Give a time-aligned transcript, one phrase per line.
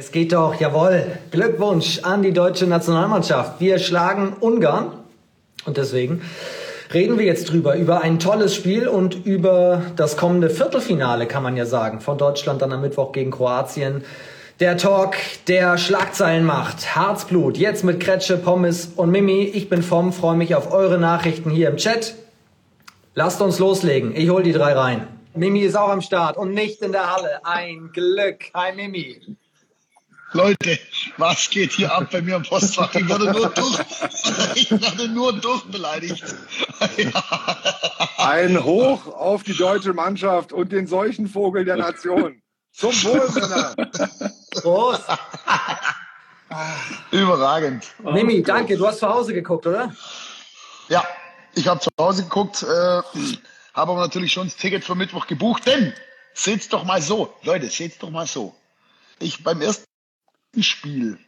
[0.00, 1.18] Es geht doch, jawohl.
[1.30, 3.60] Glückwunsch an die deutsche Nationalmannschaft.
[3.60, 4.92] Wir schlagen Ungarn
[5.66, 6.22] und deswegen
[6.94, 11.54] reden wir jetzt drüber, über ein tolles Spiel und über das kommende Viertelfinale, kann man
[11.54, 14.02] ja sagen, von Deutschland dann am Mittwoch gegen Kroatien.
[14.58, 15.16] Der Talk,
[15.48, 16.96] der Schlagzeilen macht.
[16.96, 17.58] Herzblut.
[17.58, 19.42] Jetzt mit Kretsche, Pommes und Mimi.
[19.52, 22.14] Ich bin vom, freue mich auf eure Nachrichten hier im Chat.
[23.14, 24.16] Lasst uns loslegen.
[24.16, 25.08] Ich hol die drei rein.
[25.34, 27.44] Mimi ist auch am Start und nicht in der Halle.
[27.44, 28.46] Ein Glück.
[28.54, 29.36] Hi Mimi.
[30.32, 30.78] Leute,
[31.16, 32.94] was geht hier ab bei mir im Postfach?
[32.94, 33.78] Ich werde nur durch,
[34.54, 36.22] ich werde nur durchbeleidigt.
[38.16, 42.40] Ein Hoch auf die deutsche Mannschaft und den Seuchenvogel der Nation.
[42.72, 43.74] Zum Wohl, Männer.
[44.52, 45.02] Prost.
[47.10, 47.86] Überragend.
[48.02, 48.76] Mimi, danke.
[48.76, 49.94] Du hast zu Hause geguckt, oder?
[50.88, 51.04] Ja,
[51.54, 53.04] ich habe zu Hause geguckt, äh, habe
[53.74, 55.92] aber natürlich schon das Ticket für Mittwoch gebucht, denn
[56.34, 58.54] seht's doch mal so, Leute, seht's doch mal so.
[59.18, 59.89] Ich beim ersten
[60.58, 61.18] Spiel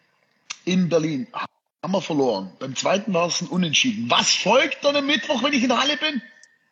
[0.64, 2.52] in Berlin haben wir verloren.
[2.58, 4.10] Beim zweiten war es ein Unentschieden.
[4.10, 6.22] Was folgt dann am Mittwoch, wenn ich in der Halle bin?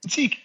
[0.05, 0.39] Ein Sieg.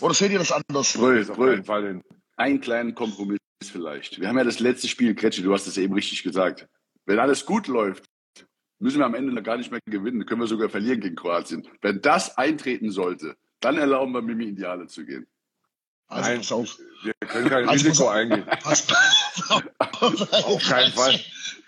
[0.00, 0.94] Oder seht ihr das anders?
[0.94, 2.02] Brüll, Brüll.
[2.36, 4.20] Einen kleinen Kompromiss vielleicht.
[4.20, 6.66] Wir haben ja das letzte Spiel, Kretsche, du hast es eben richtig gesagt.
[7.06, 8.04] Wenn alles gut läuft,
[8.78, 10.24] müssen wir am Ende noch gar nicht mehr gewinnen.
[10.26, 11.68] Können wir sogar verlieren gegen Kroatien.
[11.82, 15.26] Wenn das eintreten sollte, dann erlauben wir Mimi in die Halle zu gehen.
[16.10, 16.78] Also Nein, pass auf.
[17.02, 18.46] Wir können kein Also Risiko pass- eingehen.
[18.62, 21.18] Pass, pass, Auf keinen Fall.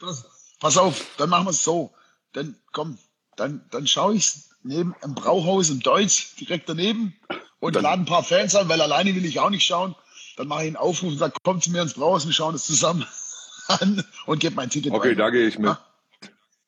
[0.00, 0.24] Pass,
[0.60, 1.94] pass auf, dann machen wir es so.
[2.32, 2.98] Dann komm,
[3.36, 7.14] dann, dann schaue ich neben im Brauhaus im Deutsch direkt daneben
[7.60, 9.94] und Dann- lade ein paar Fans an, weil alleine will ich auch nicht schauen.
[10.36, 12.64] Dann mache ich einen Aufruf und sage, kommt zu mir ins Brauhaus, wir schauen es
[12.64, 13.06] zusammen
[13.68, 15.18] an und gebe mein Ticket Okay, weiter.
[15.18, 15.76] da gehe ich mit.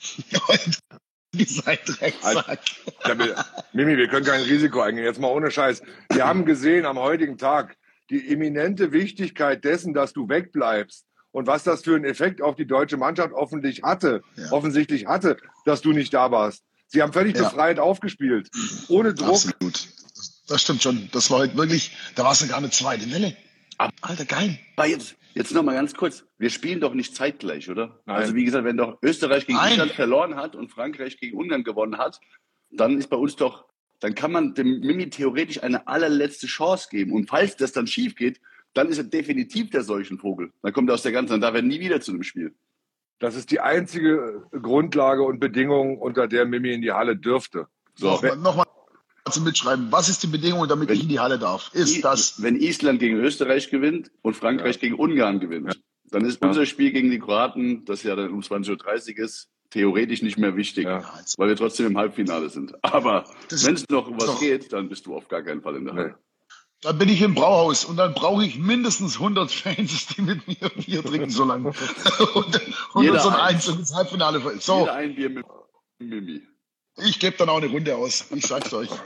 [1.38, 2.60] Ihr seid Drecksack.
[3.06, 5.04] Ja, wir- Mimi, wir können kein Risiko eingehen.
[5.04, 5.82] Jetzt mal ohne Scheiß.
[6.12, 7.76] Wir haben gesehen am heutigen Tag
[8.10, 12.66] die eminente Wichtigkeit dessen, dass du wegbleibst und was das für einen Effekt auf die
[12.66, 14.52] deutsche Mannschaft offensichtlich hatte, Ja.
[14.52, 16.62] offensichtlich hatte, dass du nicht da warst.
[16.86, 17.44] Sie haben völlig Ja.
[17.44, 18.50] befreit aufgespielt,
[18.88, 19.30] ohne Druck.
[19.30, 19.88] Absolut.
[20.46, 21.08] Das stimmt schon.
[21.12, 23.34] Das war heute wirklich, da war es sogar eine zweite Welle.
[23.78, 24.58] Alter, geil.
[24.76, 26.24] Aber jetzt, jetzt noch mal ganz kurz.
[26.38, 28.00] Wir spielen doch nicht zeitgleich, oder?
[28.06, 28.16] Nein.
[28.16, 29.72] Also wie gesagt, wenn doch Österreich gegen Nein.
[29.72, 32.20] Island verloren hat und Frankreich gegen Ungarn gewonnen hat,
[32.70, 33.66] dann ist bei uns doch,
[34.00, 37.12] dann kann man dem Mimi theoretisch eine allerletzte Chance geben.
[37.12, 38.40] Und falls das dann schief geht,
[38.74, 40.52] dann ist er definitiv der Seuchenvogel.
[40.62, 42.54] Dann kommt er aus der ganzen, dann darf er nie wieder zu einem Spiel.
[43.20, 47.68] Das ist die einzige Grundlage und Bedingung, unter der Mimi in die Halle dürfte.
[47.94, 48.08] So.
[48.08, 48.66] Nochmal, nochmal
[49.32, 49.90] zum Mitschreiben.
[49.90, 51.70] Was ist die Bedingung, damit ich in die Halle darf?
[51.72, 55.80] Ist I- das, Wenn Island gegen Österreich gewinnt und Frankreich gegen Ungarn gewinnt,
[56.10, 56.48] dann ist Ja.
[56.48, 60.56] unser Spiel gegen die Kroaten, das ja dann um 20.30 Uhr ist, theoretisch nicht mehr
[60.56, 61.02] wichtig, Ja.
[61.38, 62.74] weil wir trotzdem im Halbfinale sind.
[62.84, 64.40] Aber wenn es noch um was doch.
[64.40, 66.08] geht, dann bist du auf gar keinen Fall in der Halle.
[66.08, 66.14] Nee.
[66.82, 70.68] dann bin ich im Brauhaus und dann brauche ich mindestens 100 Fans, die mit mir
[70.68, 71.70] Bier trinken so lange.
[72.34, 72.60] und,
[72.92, 73.54] und unseren eins.
[73.66, 74.42] Einzug ins Halbfinale.
[74.60, 75.46] So, Jeder ein Bier mit
[75.98, 76.42] Mimi.
[76.96, 78.26] Ich gebe dann auch eine Runde aus.
[78.30, 78.88] Ich sag's euch.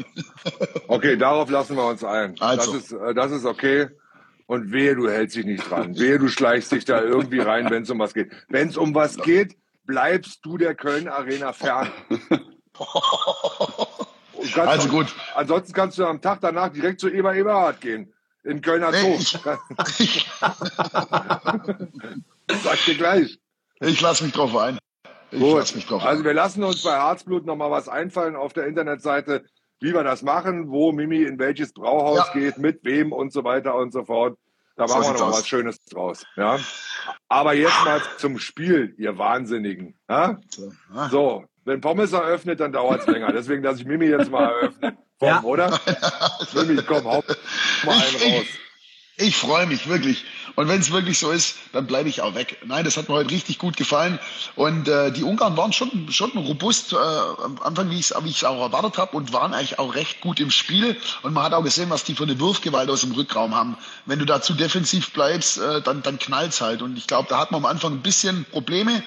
[0.91, 2.35] Okay, darauf lassen wir uns ein.
[2.41, 2.73] Also.
[2.73, 3.89] Das, ist, äh, das ist okay.
[4.47, 5.99] Und wehe, du hältst dich nicht dran.
[5.99, 8.33] Wehe, du schleichst dich da irgendwie rein, wenn es um was geht.
[8.49, 9.55] Wenn es um was geht,
[9.85, 11.91] bleibst du der Köln Arena fern.
[14.55, 15.07] Also auch- gut.
[15.35, 18.15] Ansonsten kannst du am Tag danach direkt zu Eber Eberhard gehen.
[18.45, 19.17] In Kölner Nee, Zoo.
[19.19, 19.35] ich,
[19.99, 20.31] ich,
[22.63, 23.39] Sag dir gleich.
[23.81, 24.79] ich lasse mich drauf ein.
[25.31, 25.75] Ich Gut.
[25.75, 29.45] mich drauf Also wir lassen uns bei Herzblut nochmal was einfallen auf der Internetseite,
[29.81, 32.33] wie wir das machen, wo Mimi in welches Brauhaus Ja.
[32.33, 34.39] geht, mit wem und so weiter und so fort.
[34.77, 35.39] Da So machen wir noch aus.
[35.41, 36.25] was Schönes draus.
[36.37, 36.59] Ja?
[37.29, 39.99] Aber jetzt mal zum Spiel, ihr Wahnsinnigen.
[40.09, 40.39] Ja?
[41.11, 41.45] So, ah.
[41.65, 43.31] Wenn Pommes eröffnet, dann dauert es länger.
[43.33, 44.97] Deswegen lasse ich Mimi jetzt mal eröffnen.
[45.19, 45.43] Komm, Ja.
[45.43, 45.79] oder?
[46.55, 47.23] Mimi, komm, hau
[47.85, 48.47] mal einen Ich- raus.
[49.21, 50.25] Ich freue mich wirklich.
[50.59, 52.59] Und wenn es wirklich so ist, dann bleibe ich auch weg.
[52.67, 54.19] Nein, das hat mir heute richtig gut gefallen.
[54.57, 58.61] Und äh, die Ungarn waren schon, schon robust äh, am Anfang, wie ich es auch
[58.61, 60.97] erwartet habe, und waren eigentlich auch recht gut im Spiel.
[61.23, 63.77] Und man hat auch gesehen, was die für eine Wurfgewalt aus dem Rückraum haben.
[64.05, 66.83] Wenn du da zu defensiv bleibst, äh, dann, dann knallt's halt.
[66.83, 69.05] Und ich glaube, da hat man am Anfang ein bisschen Probleme.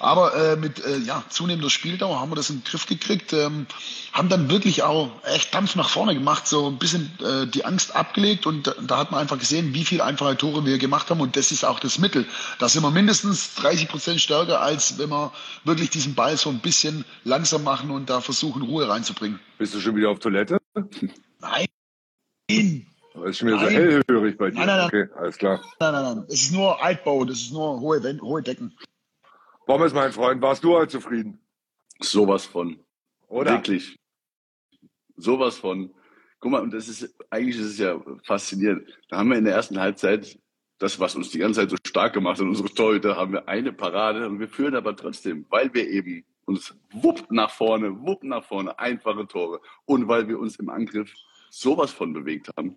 [0.00, 3.32] Aber äh, mit äh, ja, zunehmender Spieldauer haben wir das in den Griff gekriegt.
[3.32, 3.66] Ähm,
[4.12, 7.94] haben dann wirklich auch echt Dampf nach vorne gemacht, so ein bisschen äh, die Angst
[7.94, 11.36] abgelegt und da, hat man einfach gesehen, wie viel einfache Tore wir gemacht haben und
[11.36, 12.26] das ist auch das Mittel.
[12.58, 15.32] Da sind wir mindestens 30 Prozent stärker, als wenn wir
[15.64, 19.38] wirklich diesen Ball so ein bisschen langsam machen und da versuchen, Ruhe reinzubringen.
[19.58, 20.58] Bist du schon wieder auf Toilette?
[20.74, 21.66] Nein,
[22.50, 23.74] nein, Das ist schon wieder so Nein.
[23.74, 24.58] hellhörig bei dir.
[24.58, 24.86] Nein, nein, nein.
[24.86, 25.60] Okay, alles klar.
[25.78, 26.24] nein, nein.
[26.28, 28.76] Es ist nur Altbau, das ist nur hohe, Wän- hohe Decken.
[29.66, 31.38] Pommes, mein Freund, warst du heute zufrieden?
[32.00, 32.78] Sowas von.
[33.28, 33.52] Oder?
[33.52, 33.96] Wirklich.
[35.16, 35.92] Sowas von.
[36.40, 38.88] Guck mal, und das ist, eigentlich ist es ja faszinierend.
[39.10, 40.38] Da haben wir in der ersten Halbzeit
[40.80, 43.72] das, was uns die ganze Zeit so stark gemacht hat, unsere Torhüter, haben wir eine
[43.72, 48.42] Parade und wir führen aber trotzdem, weil wir eben uns wupp nach vorne, wupp nach
[48.42, 51.12] vorne, einfache Tore und weil wir uns im Angriff
[51.50, 52.76] sowas von bewegt haben.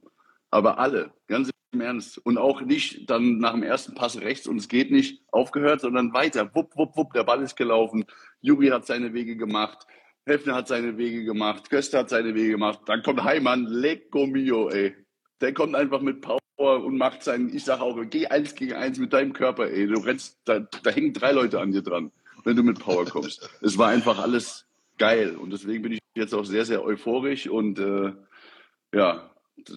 [0.51, 2.19] Aber alle, ganz im Ernst.
[2.19, 6.13] Und auch nicht dann nach dem ersten Pass rechts und es geht nicht aufgehört, sondern
[6.13, 6.53] weiter.
[6.53, 8.05] Wupp, wupp, wupp, der Ball ist gelaufen.
[8.41, 9.87] Juri hat seine Wege gemacht.
[10.25, 11.69] Hefner hat seine Wege gemacht.
[11.69, 12.81] Köster hat seine Wege gemacht.
[12.85, 14.95] Dann kommt Heimann, Lecco mio, ey.
[15.41, 18.99] Der kommt einfach mit Power und macht sein, ich sage auch, geh eins gegen eins
[18.99, 19.87] mit deinem Körper, ey.
[19.87, 22.11] Du rennst, da, da hängen drei Leute an dir dran,
[22.43, 23.49] wenn du mit Power kommst.
[23.61, 24.65] Es war einfach alles
[24.97, 25.35] geil.
[25.35, 28.13] Und deswegen bin ich jetzt auch sehr, sehr euphorisch und äh,
[28.93, 29.29] ja,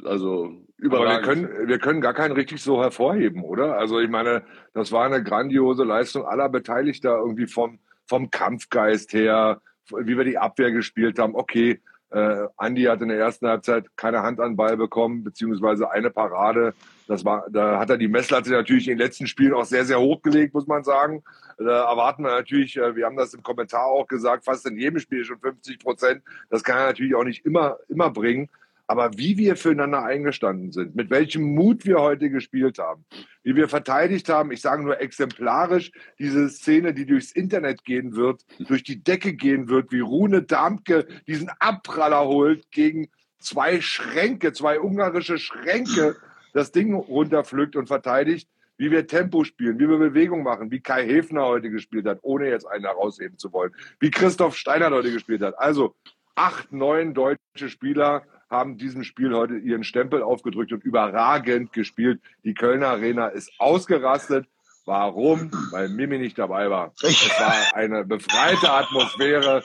[0.04, 1.28] also überragend.
[1.28, 3.78] Aber wir können, wir können gar keinen richtig so hervorheben, oder?
[3.78, 4.44] Also ich meine,
[4.74, 9.60] das war eine grandiose Leistung aller Beteiligter irgendwie vom, vom Kampfgeist her,
[9.90, 11.34] wie wir die Abwehr gespielt haben.
[11.34, 11.80] Okay,
[12.10, 16.74] äh, Andi hat in der ersten Halbzeit keine Hand an Ball bekommen, beziehungsweise eine Parade.
[17.08, 20.00] Das war, da hat er die Messlatte natürlich in den letzten Spielen auch sehr, sehr
[20.00, 21.22] hochgelegt, muss man sagen.
[21.58, 25.00] Da erwarten wir natürlich, äh, wir haben das im Kommentar auch gesagt, fast in jedem
[25.00, 26.22] Spiel schon 50 Prozent.
[26.50, 28.48] Das kann er natürlich auch nicht immer, immer bringen.
[28.86, 33.04] Aber wie wir füreinander eingestanden sind, mit welchem Mut wir heute gespielt haben,
[33.42, 38.44] wie wir verteidigt haben, ich sage nur exemplarisch, diese Szene, die durchs Internet gehen wird,
[38.60, 43.08] durch die Decke gehen wird, wie Rune Damke diesen Abpraller holt gegen
[43.40, 46.16] zwei Schränke, zwei ungarische Schränke,
[46.52, 48.48] das Ding runterpflückt und verteidigt,
[48.78, 52.48] wie wir Tempo spielen, wie wir Bewegung machen, wie Kai Hefner heute gespielt hat, ohne
[52.48, 55.58] jetzt einen herausheben zu wollen, wie Christoph Steiner heute gespielt hat.
[55.58, 55.94] Also
[56.34, 62.20] acht, neun deutsche Spieler haben diesem Spiel heute ihren Stempel aufgedrückt und überragend gespielt.
[62.44, 64.46] Die Kölner Arena ist ausgerastet.
[64.84, 65.50] Warum?
[65.72, 66.92] Weil Mimi nicht dabei war.
[67.02, 69.62] Es war eine befreite Atmosphäre.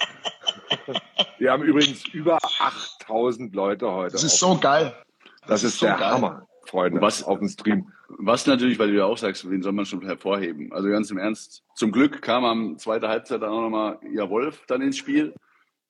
[1.37, 4.13] Wir haben übrigens über 8000 Leute heute.
[4.13, 4.95] Das ist so geil.
[5.41, 6.11] Das, das ist, ist so der geil.
[6.11, 7.91] Hammer, Freunde, was, auf dem Stream.
[8.17, 10.73] Was natürlich, weil du ja auch sagst, wen soll man schon hervorheben?
[10.73, 11.63] Also ganz im Ernst.
[11.75, 15.33] Zum Glück kam am zweiten Halbzeit dann auch nochmal Ja Wolf dann ins Spiel.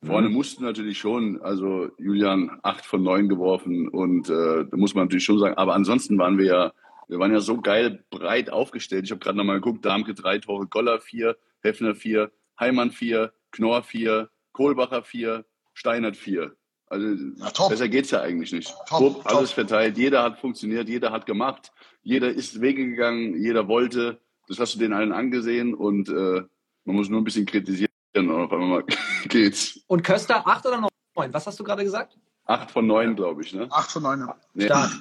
[0.04, 0.34] Vorne mhm.
[0.34, 5.26] mussten natürlich schon, also Julian acht von neun geworfen und äh, da muss man natürlich
[5.26, 6.74] schon sagen, aber ansonsten waren wir ja,
[7.08, 9.06] wir waren ja so geil breit aufgestellt.
[9.06, 13.84] Ich habe gerade nochmal geguckt, Darmke drei Tore, Goller vier, Heffner vier, Heimann vier, Knorr
[13.84, 16.56] vier, Kohlbacher vier, Steinert vier.
[16.88, 18.74] Also ja, besser geht's ja eigentlich nicht.
[18.88, 21.72] Top, top, alles verteilt, jeder hat funktioniert, jeder hat gemacht,
[22.02, 24.20] jeder ist Wege gegangen, jeder wollte.
[24.48, 26.42] Das hast du den allen angesehen und äh,
[26.86, 28.84] man muss nur ein bisschen kritisieren Genau, auf einmal
[29.30, 29.80] geht's.
[29.88, 31.34] Und Köster acht oder neun?
[31.34, 32.18] Was hast du gerade gesagt?
[32.46, 33.54] Acht von neun, glaube ich.
[33.54, 33.68] Ne?
[33.72, 34.36] Acht von neun, ja.
[34.54, 34.66] Nee.
[34.66, 34.92] Stark.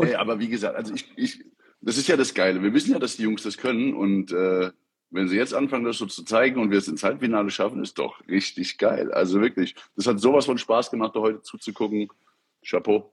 [0.00, 1.44] Nee, aber wie gesagt, also ich, ich,
[1.80, 2.62] das ist ja das Geile.
[2.62, 4.70] Wir wissen ja, dass die Jungs das können und äh,
[5.10, 7.98] wenn sie jetzt anfangen, das so zu zeigen und wir es ins Halbfinale schaffen, ist
[7.98, 9.12] doch richtig geil.
[9.12, 12.08] Also wirklich, das hat sowas von Spaß gemacht, da heute zuzugucken.
[12.64, 13.10] Chapeau.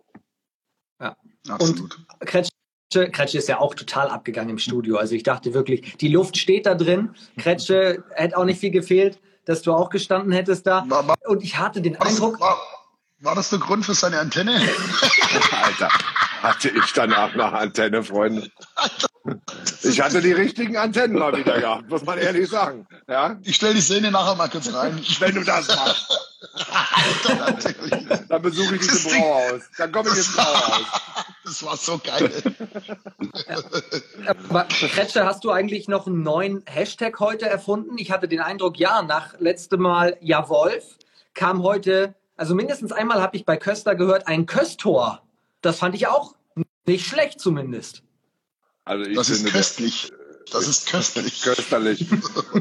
[1.00, 1.16] Ja,
[1.48, 1.98] absolut.
[2.20, 2.50] Und Kretsch,
[2.92, 4.98] Kretsche ist ja auch total abgegangen im Studio.
[4.98, 7.16] Also ich dachte wirklich, die Luft steht da drin.
[7.38, 10.84] Kretsche hätte auch nicht viel gefehlt dass du auch gestanden hättest da.
[10.88, 12.40] War, war, und ich hatte den Eindruck.
[12.40, 12.58] War,
[13.20, 14.56] war das der Grund für seine Antenne?
[15.64, 15.90] Alter,
[16.42, 18.52] hatte ich danach nach Antenne, Freunde.
[19.84, 22.86] Ich hatte die richtigen Antennen mal wieder gehabt, muss man ehrlich sagen.
[23.08, 23.38] Ja?
[23.44, 25.00] Ich stelle die Szene nachher mal kurz rein.
[25.20, 26.20] Wenn du das machst.
[28.30, 29.64] Dann besuche ich diese Brauhaus.
[29.78, 30.86] Dann komme ich ins Brauhaus.
[31.44, 32.32] Das war so geil.
[34.28, 37.98] Aber Kretsche, hast du eigentlich noch einen neuen Hashtag heute erfunden?
[37.98, 40.84] Ich hatte den Eindruck, ja, nach letztem Mal Ja Wolf
[41.34, 45.22] kam heute, also mindestens einmal habe ich bei Köster gehört, ein Köstor.
[45.62, 46.36] Das fand ich auch
[46.86, 48.05] nicht schlecht zumindest.
[48.86, 50.12] Also ich das ist köstlich.
[50.52, 51.42] Das ist köstlich.
[51.42, 52.08] Kösterlich.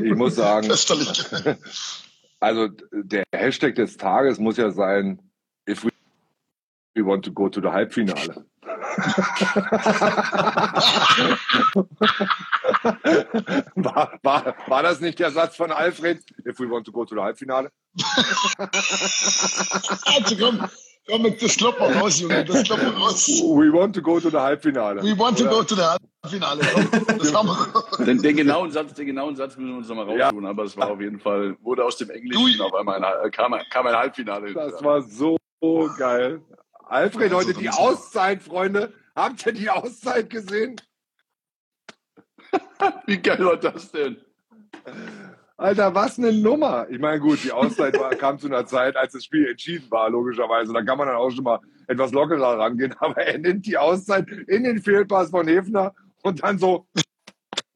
[0.02, 0.68] Ich muss sagen.
[0.74, 1.24] Kösterlich.
[2.40, 5.18] Also der Hashtag des Tages muss ja sein,
[5.66, 5.90] if we
[7.02, 8.44] want to go to the Halbfinale.
[13.76, 16.22] war, war, war das nicht der Satz von Alfred?
[16.46, 17.70] If we want to go to the Halbfinale?
[20.04, 20.68] also komm,
[21.08, 23.26] komm, das kloppen raus, Junge, das kloppen raus.
[23.26, 25.02] We want to go to the Halbfinale.
[25.02, 25.52] We want to Oder?
[25.52, 26.13] go to the Halbfinale.
[26.24, 28.04] Das haben wir.
[28.06, 30.50] Den, den, genauen Satz, den genauen Satz müssen wir uns nochmal raussuchen, ja.
[30.50, 33.86] aber es war auf jeden Fall, wurde aus dem Englischen auf einmal ein, kam, kam
[33.86, 34.52] ein Halbfinale.
[34.52, 35.36] Das war so
[35.98, 36.40] geil.
[36.86, 38.92] Alfred, heute die Auszeit, Freunde.
[39.14, 40.80] Habt ihr die Auszeit gesehen?
[43.06, 44.16] Wie geil war das denn?
[45.56, 46.86] Alter, was eine Nummer.
[46.90, 50.10] Ich meine, gut, die Auszeit war, kam zu einer Zeit, als das Spiel entschieden war,
[50.10, 50.72] logischerweise.
[50.72, 52.94] Da kann man dann auch schon mal etwas lockerer rangehen.
[52.98, 56.86] Aber er nimmt die Auszeit in den Fehlpass von Hefner und dann so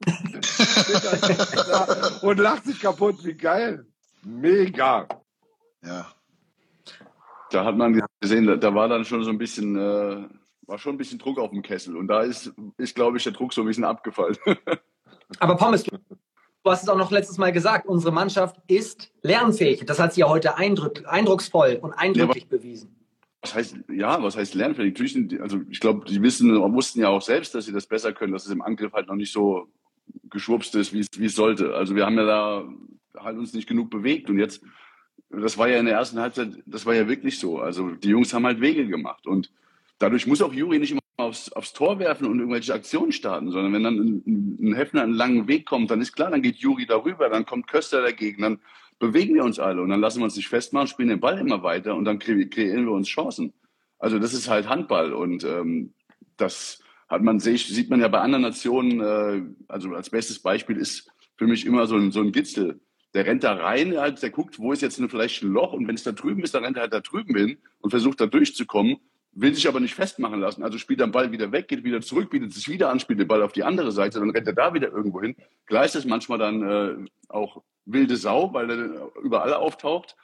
[2.23, 3.25] und lacht sich kaputt.
[3.25, 3.87] Wie geil.
[4.25, 5.07] Mega.
[5.85, 6.07] Ja.
[7.51, 10.29] Da hat man gesehen, da war dann schon so ein bisschen, äh,
[10.67, 11.97] war schon ein bisschen Druck auf dem Kessel.
[11.97, 14.37] Und da ist, ist glaube ich, der Druck so ein bisschen abgefallen.
[15.39, 15.99] Aber Pommes, du
[16.65, 19.85] hast es auch noch letztes Mal gesagt, unsere Mannschaft ist lernfähig.
[19.87, 22.98] Das hat sie ja heute eindruck, eindrucksvoll und eindrücklich ja, bewiesen.
[23.41, 24.95] Was heißt, ja, was heißt lernfähig?
[24.95, 28.13] Natürlich sind, also ich glaube, die wissen, wussten ja auch selbst, dass sie das besser
[28.13, 29.69] können, dass es im Angriff halt noch nicht so
[30.29, 31.75] geschwupst ist, wie es, wie es sollte.
[31.75, 32.69] Also wir haben ja da
[33.17, 34.63] halt uns nicht genug bewegt und jetzt,
[35.31, 37.61] das war ja in der ersten Halbzeit, das war ja wirklich so.
[37.61, 39.53] Also die Jungs haben halt Wege gemacht und
[39.99, 43.73] dadurch muss auch Juri nicht immer aufs, aufs Tor werfen und irgendwelche Aktionen starten, sondern
[43.73, 46.87] wenn dann ein, ein Hefner einen langen Weg kommt, dann ist klar, dann geht Juri
[46.87, 48.61] darüber, dann kommt Köster dagegen, dann
[48.99, 51.63] bewegen wir uns alle und dann lassen wir uns nicht festmachen, spielen den Ball immer
[51.63, 53.53] weiter und dann kre kreieren wir uns Chancen.
[53.99, 55.95] Also das ist halt Handball und ähm,
[56.37, 59.01] das hat man sieht man ja bei anderen Nationen.
[59.01, 62.81] Äh, also als bestes Beispiel ist für mich immer so ein, so ein Gitzel.
[63.15, 65.95] Der rennt da rein, halt, der guckt, wo ist jetzt vielleicht ein Loch und wenn
[65.95, 68.99] es da drüben ist, dann rennt er halt da drüben hin und versucht da durchzukommen,
[69.33, 70.63] will sich aber nicht festmachen lassen.
[70.63, 73.29] Also spielt den Ball wieder weg, geht wieder zurück, bietet sich wieder an, spielt den
[73.29, 75.37] Ball auf die andere Seite, dann rennt er da wieder irgendwo hin.
[75.67, 77.63] Klar ist manchmal dann äh, auch
[77.93, 80.17] wilde Sau, weil er überall auftaucht.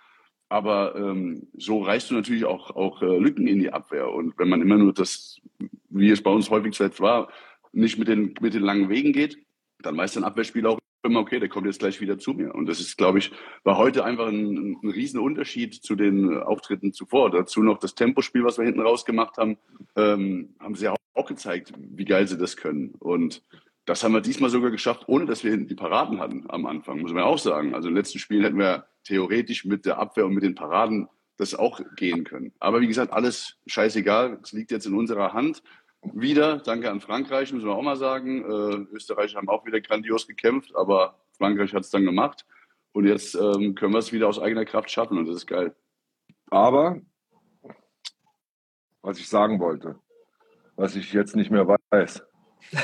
[0.49, 4.11] Aber ähm, so reißt du natürlich auch, auch äh, Lücken in die Abwehr.
[4.13, 5.41] Und wenn man immer nur das,
[5.89, 7.29] wie es bei uns häufig zuletzt war,
[7.73, 9.39] nicht mit den, mit den langen Wegen geht,
[9.81, 12.55] dann weiß ein Abwehrspieler auch immer, okay, der kommt jetzt gleich wieder zu mir.
[12.55, 13.31] Und das ist, glaube ich,
[13.63, 17.31] war heute einfach ein, ein riesen Unterschied zu den Auftritten zuvor.
[17.31, 19.59] Dazu noch das Tempospiel, was wir hinten rausgemacht haben,
[19.97, 22.95] ähm, haben sie auch, auch gezeigt, wie geil sie das können.
[22.99, 23.43] Und
[23.87, 27.01] das haben wir diesmal sogar geschafft, ohne dass wir hinten die Paraden hatten am Anfang,
[27.01, 27.75] muss man auch sagen.
[27.75, 31.55] Also im letzten Spiel hätten wir theoretisch mit der Abwehr und mit den Paraden das
[31.55, 32.53] auch gehen können.
[32.61, 34.39] Aber wie gesagt, alles scheißegal.
[34.43, 35.63] Es liegt jetzt in unserer Hand.
[36.13, 38.43] Wieder, danke an Frankreich, müssen wir auch mal sagen.
[38.45, 42.47] Äh, Österreich haben auch wieder grandios gekämpft, aber Frankreich hat es dann gemacht.
[42.93, 45.75] Und jetzt ähm, können wir es wieder aus eigener Kraft schaffen und das ist geil.
[46.51, 47.01] Aber,
[49.03, 49.99] was ich sagen wollte,
[50.77, 52.23] was ich jetzt nicht mehr weiß,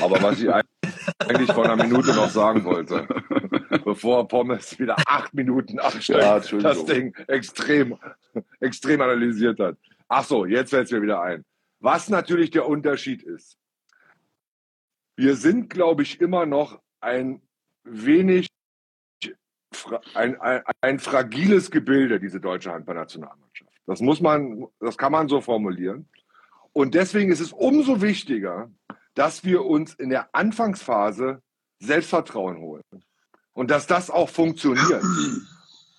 [0.01, 0.49] aber was ich
[1.19, 3.07] eigentlich vor einer Minute noch sagen wollte,
[3.85, 7.97] bevor Pommes wieder acht Minuten absteigt, ja, das Ding extrem,
[8.59, 9.77] extrem analysiert hat.
[10.07, 11.45] Ach so, jetzt fällt es mir wieder ein.
[11.79, 13.57] Was natürlich der Unterschied ist.
[15.15, 17.41] Wir sind, glaube ich, immer noch ein
[17.83, 18.47] wenig
[20.13, 23.71] ein, ein, ein fragiles Gebilde, diese deutsche Handballnationalmannschaft.
[23.85, 26.07] Das muss man, das kann man so formulieren.
[26.73, 28.71] Und deswegen ist es umso wichtiger,
[29.15, 31.41] dass wir uns in der Anfangsphase
[31.79, 32.83] Selbstvertrauen holen.
[33.53, 35.03] Und dass das auch funktioniert.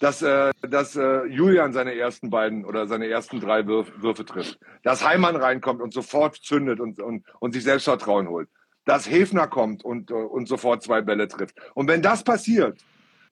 [0.00, 4.58] Dass, äh, dass äh, Julian seine ersten beiden oder seine ersten drei Würf Würfe trifft.
[4.82, 8.48] Dass Heimann reinkommt und sofort zündet und, und, und sich Selbstvertrauen holt.
[8.84, 11.56] Dass Hefner kommt und, äh, und sofort zwei Bälle trifft.
[11.74, 12.80] Und wenn das passiert,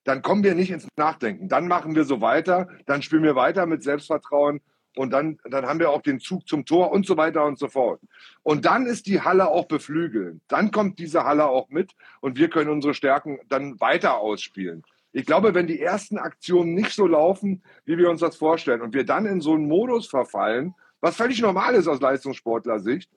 [0.03, 1.49] dann kommen wir nicht ins Nachdenken.
[1.49, 4.61] Dann machen wir so weiter, dann spielen wir weiter mit Selbstvertrauen
[4.95, 7.67] und dann, dann haben wir auch den Zug zum Tor und so weiter und so
[7.67, 8.01] fort.
[8.43, 10.41] Und dann ist die Halle auch beflügeln.
[10.47, 14.83] Dann kommt diese Halle auch mit und wir können unsere Stärken dann weiter ausspielen.
[15.13, 18.93] Ich glaube, wenn die ersten Aktionen nicht so laufen, wie wir uns das vorstellen und
[18.93, 23.09] wir dann in so einen Modus verfallen, was völlig normal ist aus Leistungssportler-Sicht,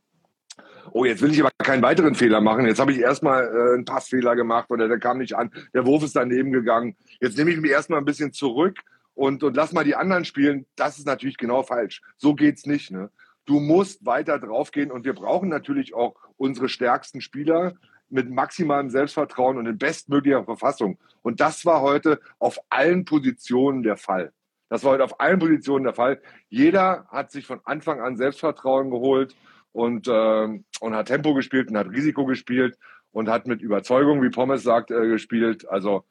[0.93, 2.67] oh, jetzt will ich aber keinen weiteren Fehler machen.
[2.67, 6.03] Jetzt habe ich erstmal äh, einen Passfehler gemacht oder der kam nicht an, der Wurf
[6.03, 6.97] ist daneben gegangen.
[7.21, 8.79] Jetzt nehme ich mich erstmal ein bisschen zurück
[9.15, 12.03] und, und lass mal die anderen spielen, das ist natürlich genau falsch.
[12.17, 12.91] So geht's nicht.
[12.91, 13.11] Ne?
[13.47, 17.75] Du musst weiter draufgehen und wir brauchen natürlich auch unsere stärksten Spieler
[18.09, 20.99] mit maximalem Selbstvertrauen und in bestmöglicher Verfassung.
[21.23, 24.33] Und das war heute auf allen Positionen der Fall.
[24.69, 26.21] Das war heute auf allen Positionen der Fall.
[26.49, 29.37] Jeder hat sich von Anfang an Selbstvertrauen geholt
[29.73, 32.79] und, äh, und hat Tempo gespielt und hat Risiko gespielt
[33.13, 35.69] und hat mit Überzeugung, wie Pommes sagt, äh, gespielt.
[35.69, 36.05] Also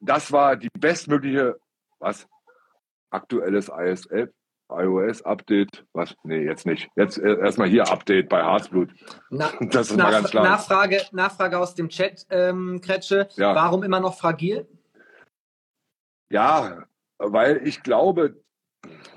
[0.00, 1.58] das war die bestmögliche
[1.98, 2.26] was?
[3.10, 4.32] Aktuelles ISL,
[4.70, 5.86] iOS-Update?
[5.92, 6.14] Was?
[6.24, 6.88] Nee, jetzt nicht.
[6.96, 8.90] Jetzt äh, erstmal hier Update bei Harzblut.
[9.30, 10.44] Na, das ist Nach, mal ganz klar.
[10.44, 13.28] Nachfrage, Nachfrage aus dem Chat, ähm, Kretsche.
[13.36, 13.54] Ja.
[13.54, 14.68] Warum immer noch fragil?
[16.30, 16.84] Ja,
[17.18, 18.36] weil ich glaube,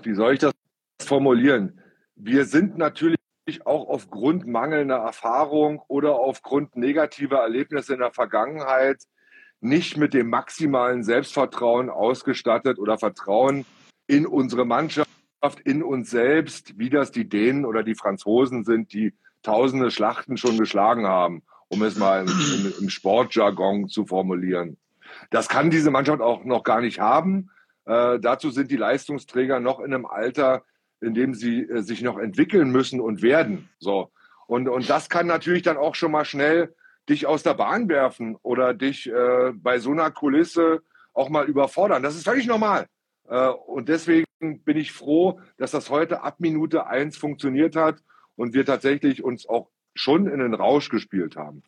[0.01, 0.53] wie soll ich das
[1.01, 1.81] formulieren?
[2.15, 3.17] Wir sind natürlich
[3.65, 9.03] auch aufgrund mangelnder Erfahrung oder aufgrund negativer Erlebnisse in der Vergangenheit
[9.61, 13.65] nicht mit dem maximalen Selbstvertrauen ausgestattet oder Vertrauen
[14.07, 15.09] in unsere Mannschaft,
[15.63, 19.13] in uns selbst, wie das die Dänen oder die Franzosen sind, die
[19.43, 24.77] tausende Schlachten schon geschlagen haben, um es mal im, im Sportjargon zu formulieren.
[25.29, 27.49] Das kann diese Mannschaft auch noch gar nicht haben.
[27.85, 30.63] Äh, dazu sind die Leistungsträger noch in einem Alter,
[31.01, 33.69] in dem sie äh, sich noch entwickeln müssen und werden.
[33.79, 34.11] So.
[34.47, 36.73] Und, und das kann natürlich dann auch schon mal schnell
[37.09, 40.81] dich aus der Bahn werfen oder dich äh, bei so einer Kulisse
[41.13, 42.03] auch mal überfordern.
[42.03, 42.87] Das ist völlig normal.
[43.27, 48.01] Äh, und deswegen bin ich froh, dass das heute ab Minute eins funktioniert hat
[48.35, 51.63] und wir tatsächlich uns auch schon in den Rausch gespielt haben.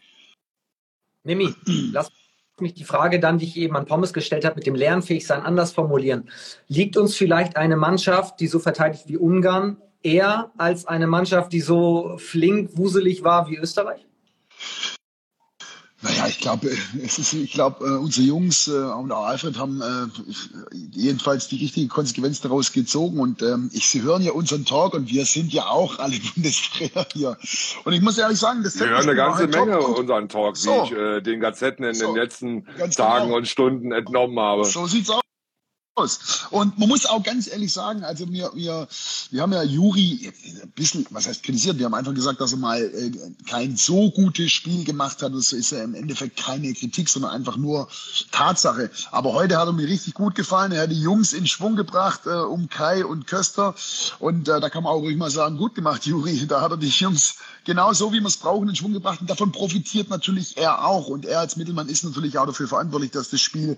[1.24, 1.54] Mimi,
[1.92, 2.12] lass
[2.60, 5.72] mich die Frage dann, die ich eben an Pommes gestellt habe, mit dem Lernfähigsein anders
[5.72, 6.30] formulieren.
[6.68, 11.62] Liegt uns vielleicht eine Mannschaft, die so verteidigt wie Ungarn, eher als eine Mannschaft, die
[11.62, 14.06] so flink, wuselig war wie Österreich?
[16.04, 16.70] Naja, ich glaube,
[17.04, 21.58] es ist, ich glaube, äh, unsere Jungs äh, und auch Alfred haben äh, jedenfalls die
[21.58, 23.20] richtige Konsequenz daraus gezogen.
[23.20, 27.08] Und ähm, ich, Sie hören ja unseren Talk und wir sind ja auch alle Bundestrainer
[27.14, 27.38] hier.
[27.86, 30.72] Und ich muss ehrlich sagen, das Wir hören eine ganze Menge unseren Talk, so.
[30.72, 32.08] wie ich äh, den Gazetten in so.
[32.08, 33.38] den letzten Ganz Tagen genau.
[33.38, 34.66] und Stunden entnommen habe.
[34.66, 35.22] So sieht's aus
[35.96, 36.48] aus.
[36.50, 38.88] Und man muss auch ganz ehrlich sagen, also wir, wir,
[39.30, 40.32] wir haben ja Juri
[40.62, 43.12] ein bisschen, was heißt kritisiert, wir haben einfach gesagt, dass er mal äh,
[43.48, 45.34] kein so gutes Spiel gemacht hat.
[45.34, 47.88] Das ist ja im Endeffekt keine Kritik, sondern einfach nur
[48.32, 48.90] Tatsache.
[49.12, 50.72] Aber heute hat er mir richtig gut gefallen.
[50.72, 53.76] Er hat die Jungs in Schwung gebracht, äh, um Kai und Köster.
[54.20, 56.48] Und äh, da kann man auch ruhig mal sagen, gut gemacht, Juri.
[56.54, 59.22] Da hat er die Jungs genau so, wie wir es brauchen, in Schwung gebracht.
[59.22, 61.08] Und davon profitiert natürlich er auch.
[61.08, 63.78] Und er als Mittelmann ist natürlich auch dafür verantwortlich, dass das Spiel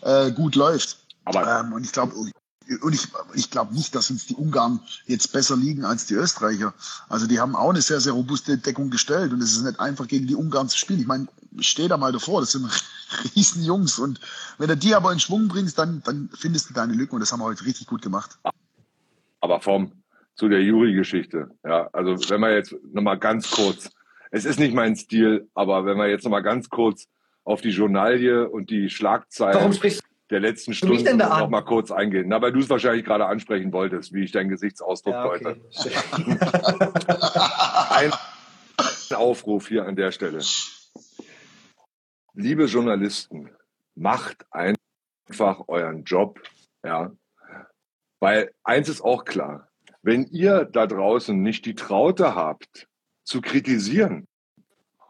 [0.00, 0.96] äh, gut läuft.
[1.26, 5.32] Aber ähm, und ich glaube, und ich, ich glaube nicht, dass uns die Ungarn jetzt
[5.32, 6.72] besser liegen als die Österreicher.
[7.08, 10.08] Also die haben auch eine sehr, sehr robuste Deckung gestellt und es ist nicht einfach
[10.08, 11.00] gegen die Ungarn zu spielen.
[11.00, 11.26] Ich meine,
[11.60, 12.66] steh da mal davor, das sind
[13.36, 14.20] riesen Jungs und
[14.58, 17.32] wenn du die aber in Schwung bringst, dann, dann findest du deine Lücken und das
[17.32, 18.38] haben wir heute richtig gut gemacht.
[19.40, 19.92] Aber vom,
[20.34, 23.90] zu der Juri-Geschichte, ja, also wenn wir jetzt nochmal ganz kurz,
[24.30, 27.06] es ist nicht mein Stil, aber wenn wir jetzt nochmal ganz kurz
[27.44, 29.54] auf die Journalie und die Schlagzeilen.
[29.54, 32.28] Warum sprichst der letzten Stunde noch mal kurz eingehen.
[32.28, 35.56] Na, weil du es wahrscheinlich gerade ansprechen wolltest, wie ich deinen Gesichtsausdruck ja, okay.
[37.90, 38.12] Ein
[39.14, 40.40] Aufruf hier an der Stelle.
[42.34, 43.50] Liebe Journalisten,
[43.94, 46.40] macht einfach euren Job,
[46.84, 47.12] ja.
[48.20, 49.68] Weil eins ist auch klar.
[50.02, 52.88] Wenn ihr da draußen nicht die Traute habt,
[53.24, 54.28] zu kritisieren.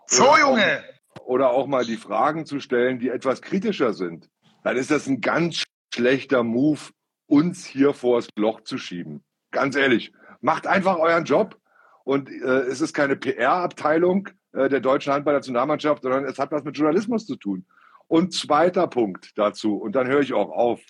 [0.07, 0.85] So, Junge!
[1.19, 4.29] Auch, oder auch mal die Fragen zu stellen, die etwas kritischer sind
[4.67, 5.63] dann ist das ein ganz
[5.95, 6.81] schlechter Move,
[7.27, 9.23] uns hier vors Loch zu schieben.
[9.53, 11.57] Ganz ehrlich, macht einfach euren Job.
[12.03, 16.77] Und äh, es ist keine PR-Abteilung äh, der deutschen Handball-Nationalmannschaft, sondern es hat was mit
[16.77, 17.65] Journalismus zu tun.
[18.09, 20.81] Und zweiter Punkt dazu, und dann höre ich auch auf.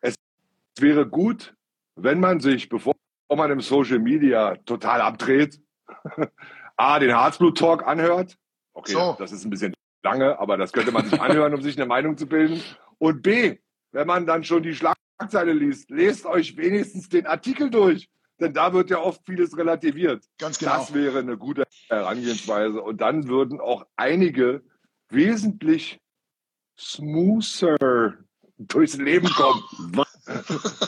[0.00, 0.14] Es
[0.78, 1.54] wäre gut,
[1.96, 2.94] wenn man sich, bevor
[3.28, 5.60] man im Social Media total abdreht,
[6.78, 8.38] A, den Herzblut-Talk anhört.
[8.72, 9.16] Okay, so.
[9.18, 12.16] das ist ein bisschen lange, aber das könnte man sich anhören, um sich eine Meinung
[12.16, 12.62] zu bilden.
[13.02, 13.58] Und B,
[13.90, 18.08] wenn man dann schon die Schlagzeile liest, lest euch wenigstens den Artikel durch.
[18.38, 20.24] Denn da wird ja oft vieles relativiert.
[20.38, 20.76] Ganz genau.
[20.76, 22.80] Das wäre eine gute Herangehensweise.
[22.80, 24.62] Und dann würden auch einige
[25.08, 25.98] wesentlich
[26.78, 28.18] smoother
[28.56, 29.64] durchs Leben kommen.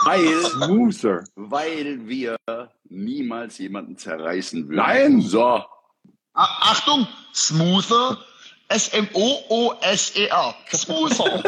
[0.05, 1.25] Weil, smoother.
[1.35, 2.37] weil wir
[2.85, 4.77] niemals jemanden zerreißen würden.
[4.77, 5.21] Nein!
[5.21, 5.65] So.
[6.33, 8.25] Achtung, smoother
[8.69, 10.55] S-M-O-O-S-E-R.
[10.75, 11.43] Smoother.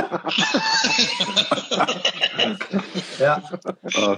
[3.19, 3.43] ja.
[3.97, 4.17] Oh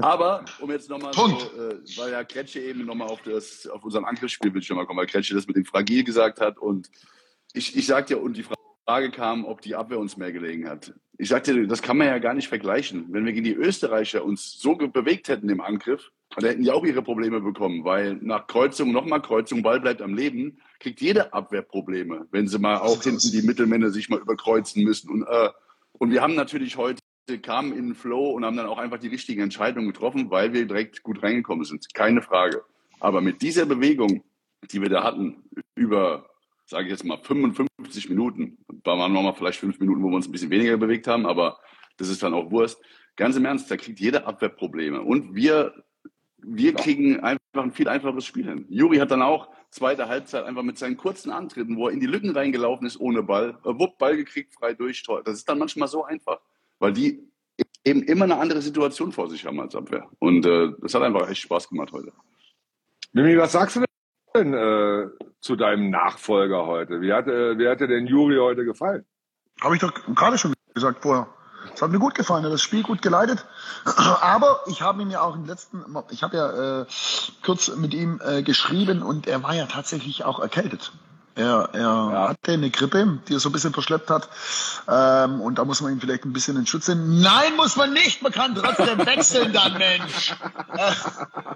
[0.00, 3.20] Aber, um jetzt nochmal, so, äh, weil ja Kretsche eben nochmal auf,
[3.72, 6.90] auf unseren Angriffsspielbildschirm kommen, weil Kretsche das mit dem Fragil gesagt hat und
[7.54, 8.44] ich, ich sagte ja, und die
[8.86, 10.92] Frage kam, ob die Abwehr uns mehr gelegen hat.
[11.18, 13.06] Ich sagte, das kann man ja gar nicht vergleichen.
[13.10, 16.84] Wenn wir gegen die Österreicher uns so bewegt hätten im Angriff, dann hätten die auch
[16.84, 21.62] ihre Probleme bekommen, weil nach Kreuzung, nochmal Kreuzung, Ball bleibt am Leben, kriegt jede Abwehr
[21.62, 25.10] Probleme, wenn sie mal auch hinten die Mittelmänner sich mal überkreuzen müssen.
[25.10, 25.50] Und, äh,
[25.92, 27.00] und wir haben natürlich heute
[27.42, 30.66] kamen in den Flow und haben dann auch einfach die richtigen Entscheidungen getroffen, weil wir
[30.66, 31.94] direkt gut reingekommen sind.
[31.94, 32.62] Keine Frage.
[33.00, 34.24] Aber mit dieser Bewegung,
[34.70, 36.28] die wir da hatten, über,
[36.66, 40.28] sage ich jetzt mal, 55 Minuten, da waren nochmal vielleicht fünf Minuten, wo wir uns
[40.28, 41.58] ein bisschen weniger bewegt haben, aber
[41.96, 42.80] das ist dann auch Wurst.
[43.16, 45.02] Ganz im Ernst, da kriegt jede Abwehr Probleme.
[45.02, 45.84] Und wir
[46.44, 48.66] wir kriegen einfach ein viel einfaches Spiel hin.
[48.68, 52.06] Juri hat dann auch zweite Halbzeit einfach mit seinen kurzen Antritten, wo er in die
[52.06, 55.22] Lücken reingelaufen ist ohne Ball, äh, wupp, Ball gekriegt, frei durch, Tor.
[55.22, 56.40] Das ist dann manchmal so einfach,
[56.78, 57.20] weil die
[57.84, 60.08] eben immer eine andere Situation vor sich haben als Abwehr.
[60.18, 62.12] Und äh, das hat einfach echt Spaß gemacht heute.
[63.12, 63.84] Mimi, was sagst du
[64.34, 65.08] denn äh,
[65.40, 67.00] zu deinem Nachfolger heute?
[67.00, 69.04] Wie hat, äh, wie hat dir denn Juri heute gefallen?
[69.60, 71.28] Habe ich doch gerade schon gesagt vorher.
[71.74, 73.44] Es hat mir gut gefallen, er hat das Spiel gut geleitet.
[73.84, 76.86] Aber ich habe ihn ja auch im letzten, ich habe ja äh,
[77.44, 80.92] kurz mit ihm äh, geschrieben und er war ja tatsächlich auch erkältet.
[81.34, 82.28] Er, er ja.
[82.28, 84.28] hatte eine Grippe, die er so ein bisschen verschleppt hat.
[84.86, 87.20] Ähm, und da muss man ihn vielleicht ein bisschen in Schutz nehmen.
[87.20, 88.22] Nein, muss man nicht.
[88.22, 90.34] Man kann trotzdem wechseln dann, Mensch.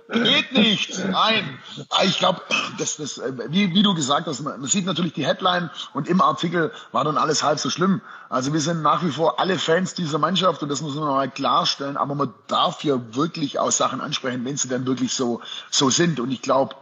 [0.08, 0.98] Äh, geht nicht.
[1.10, 1.58] Nein.
[1.90, 2.40] Ah, ich glaube,
[2.78, 6.22] das, das, äh, wie, wie du gesagt hast, man sieht natürlich die Headline und im
[6.22, 8.00] Artikel war dann alles halb so schlimm.
[8.30, 11.30] Also wir sind nach wie vor alle Fans dieser Mannschaft und das muss man mal
[11.30, 11.98] klarstellen.
[11.98, 16.18] Aber man darf ja wirklich auch Sachen ansprechen, wenn sie dann wirklich so, so sind.
[16.18, 16.74] Und ich glaube,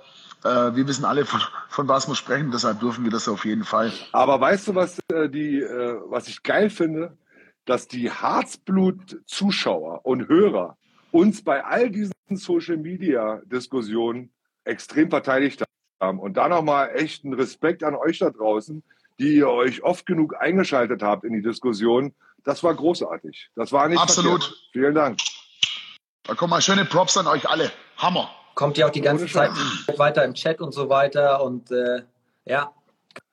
[0.45, 3.65] äh, wir wissen alle, von, von, was wir sprechen, deshalb dürfen wir das auf jeden
[3.65, 3.93] Fall.
[4.13, 7.17] Aber weißt du, was, äh, die, äh, was ich geil finde?
[7.65, 10.77] Dass die Harzblut-Zuschauer und Hörer
[11.11, 14.31] uns bei all diesen Social-Media-Diskussionen
[14.65, 15.65] extrem verteidigt
[16.01, 16.19] haben.
[16.19, 18.83] Und da nochmal echt einen Respekt an euch da draußen,
[19.19, 22.15] die ihr euch oft genug eingeschaltet habt in die Diskussion.
[22.45, 23.51] Das war großartig.
[23.55, 24.43] Das war nicht Absolut.
[24.43, 24.69] Verkehrt.
[24.73, 25.19] Vielen Dank.
[26.25, 27.71] Da kommen mal schöne Props an euch alle.
[27.97, 28.31] Hammer.
[28.55, 29.51] Kommt ja auch die ganze Zeit
[29.97, 31.43] weiter im Chat und so weiter.
[31.43, 32.03] Und äh,
[32.45, 32.73] ja.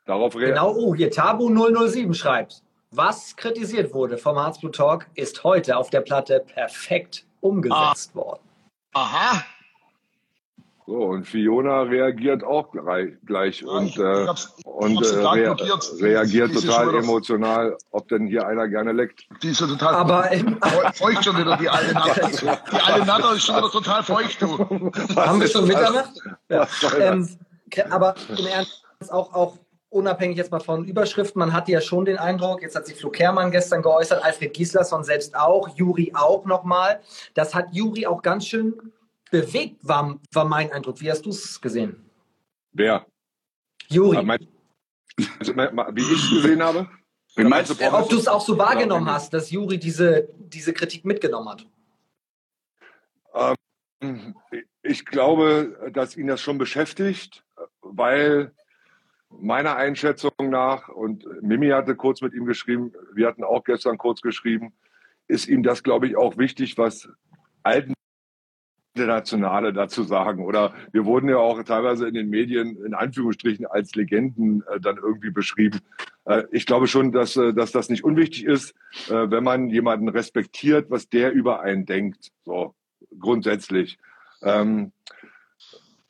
[0.06, 2.64] Darauf Genau, oh, hier Tabu 007 schreibt.
[2.92, 8.18] Was kritisiert wurde vom Harzblut Talk, ist heute auf der Platte perfekt umgesetzt ah.
[8.18, 8.42] worden.
[8.94, 9.46] Aha,
[10.88, 14.28] so, und Fiona reagiert auch gleich, ja, und, ich, äh,
[14.64, 15.56] und äh, rea
[16.00, 19.28] reagiert total emotional, ob denn hier einer gerne leckt.
[19.44, 20.24] Die ist ja total Aber,
[20.94, 22.30] feucht schon wieder, die alte Natter.
[22.72, 24.58] Die alte Natter ist schon wieder total feucht, du.
[25.16, 26.14] Haben wir schon Mitternacht?
[26.50, 26.68] Ja.
[27.00, 27.30] Ähm,
[27.90, 29.58] aber im Ernst auch, auch
[29.90, 33.12] unabhängig jetzt mal von Überschriften, man hatte ja schon den Eindruck, jetzt hat sich Flo
[33.12, 37.02] Kermann gestern geäußert, Alfred Gislason selbst auch, Juri auch nochmal.
[37.36, 38.74] Das hat Juri auch ganz schön
[39.32, 41.02] bewegt, war, war mein Eindruck.
[41.02, 42.06] Wie hast du es gesehen?
[42.74, 43.08] Wer?
[43.88, 44.18] Juri.
[44.18, 46.88] Also, wie ich es gesehen habe?
[47.36, 51.06] Wie meinst du, ob du es auch so wahrgenommen hast, dass Juri diese, diese Kritik
[51.06, 51.66] mitgenommen hat?
[54.02, 54.36] Ähm,
[54.84, 57.44] ich glaube, dass ihn das schon beschäftigt,
[57.82, 58.54] weil
[59.30, 64.22] meiner Einschätzung nach, und Mimi hatte kurz mit ihm geschrieben, wir hatten auch gestern kurz
[64.22, 64.74] geschrieben,
[65.28, 67.08] ist ihm das, glaube ich, auch wichtig, was
[67.64, 67.94] alten
[68.94, 70.44] Internationale dazu sagen.
[70.44, 74.98] Oder wir wurden ja auch teilweise in den Medien in Anführungsstrichen als Legenden äh, dann
[74.98, 75.80] irgendwie beschrieben.
[76.26, 78.76] Äh, ich glaube schon, dass, äh, dass das nicht unwichtig ist,
[79.10, 82.32] äh, wenn man jemanden respektiert, was der über einen denkt.
[82.44, 82.76] So
[83.18, 83.98] grundsätzlich.
[84.44, 84.92] Ähm,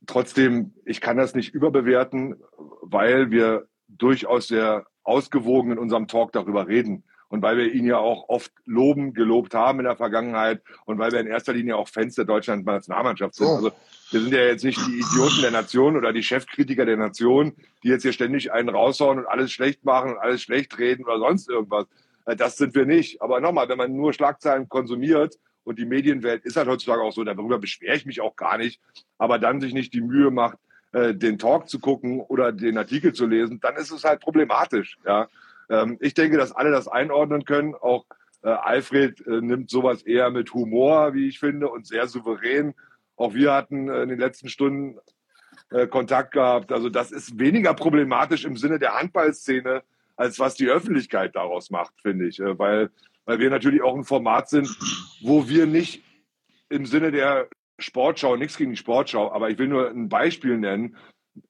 [0.07, 2.35] trotzdem, ich kann das nicht überbewerten,
[2.81, 7.97] weil wir durchaus sehr ausgewogen in unserem Talk darüber reden und weil wir ihn ja
[7.97, 11.87] auch oft loben, gelobt haben in der Vergangenheit und weil wir in erster Linie auch
[11.87, 13.47] Fans der deutschen Nationalmannschaft sind.
[13.47, 13.71] Also
[14.11, 17.87] wir sind ja jetzt nicht die Idioten der Nation oder die Chefkritiker der Nation, die
[17.87, 21.49] jetzt hier ständig einen raushauen und alles schlecht machen und alles schlecht reden oder sonst
[21.49, 21.85] irgendwas.
[22.25, 23.21] Äh, das sind wir nicht.
[23.21, 27.23] Aber nochmal, wenn man nur Schlagzeilen konsumiert und die Medienwelt ist halt heutzutage auch so,
[27.23, 28.81] darüber beschwere ich mich auch gar nicht,
[29.17, 30.57] aber dann sich nicht die Mühe macht,
[30.91, 34.97] äh, den Talk zu gucken oder den Artikel zu lesen, dann ist es halt problematisch.
[35.05, 35.29] Ja,
[35.71, 37.73] ähm, ich denke, dass alle das einordnen können.
[37.73, 38.05] Auch
[38.43, 42.73] äh, Alfred äh, nimmt sowas eher mit Humor, wie ich finde, und sehr souverän.
[43.15, 44.99] Auch wir hatten äh, in den letzten Stunden
[45.69, 46.73] äh, Kontakt gehabt.
[46.73, 49.83] Also das ist weniger problematisch im Sinne der Handballszene,
[50.17, 52.39] als was die Öffentlichkeit daraus macht, finde ich.
[52.41, 52.89] Äh, weil,
[53.23, 54.67] weil wir natürlich auch ein Format sind,
[55.21, 56.03] wo wir nicht
[56.67, 57.47] im Sinne der
[57.79, 60.97] Sportschau, nichts gegen die Sportschau, aber ich will nur ein Beispiel nennen,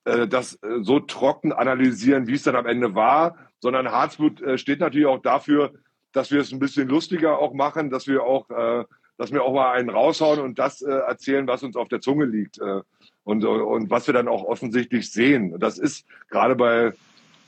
[0.06, 4.80] äh, das so trocken analysieren, wie es dann am Ende war, sondern Harzblut äh, steht
[4.80, 5.72] natürlich auch dafür,
[6.12, 8.84] dass wir es ein bisschen lustiger auch machen, dass wir auch, äh,
[9.18, 12.26] dass wir auch mal einen raushauen und das äh, erzählen, was uns auf der Zunge
[12.26, 12.82] liegt äh,
[13.24, 15.58] und, und was wir dann auch offensichtlich sehen.
[15.60, 16.94] Das ist gerade bei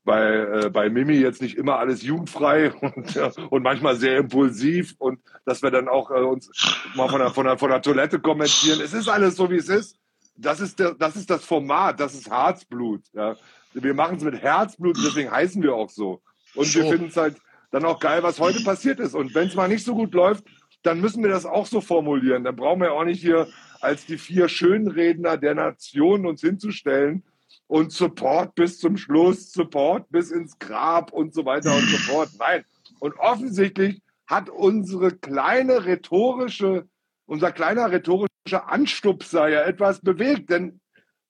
[0.05, 4.95] bei, äh, bei Mimi jetzt nicht immer alles jugendfrei und, äh, und manchmal sehr impulsiv
[4.97, 6.51] und dass wir dann auch uns
[6.93, 8.81] mal von der, von, der, von der Toilette kommentieren.
[8.81, 9.97] Es ist alles so, wie es ist.
[10.35, 13.01] Das ist, der, das ist das Format, das ist Harzblut.
[13.13, 13.37] Ja
[13.73, 16.21] wir machen es mit Herzblut, deswegen heißen wir auch so.
[16.55, 16.79] Und so.
[16.79, 17.37] wir finden es halt
[17.71, 19.15] dann auch geil, was heute passiert ist.
[19.15, 20.45] Und wenn es mal nicht so gut läuft,
[20.83, 22.43] dann müssen wir das auch so formulieren.
[22.43, 23.47] Dann brauchen wir auch nicht hier
[23.81, 27.23] als die vier Schönredner der Nation uns hinzustellen
[27.67, 32.29] und Support bis zum Schluss, Support bis ins Grab und so weiter und so fort.
[32.37, 32.63] Nein.
[32.99, 36.87] Und offensichtlich hat unsere kleine rhetorische,
[37.25, 40.49] unser kleiner rhetorischer Anstupser ja etwas bewegt.
[40.49, 40.79] Denn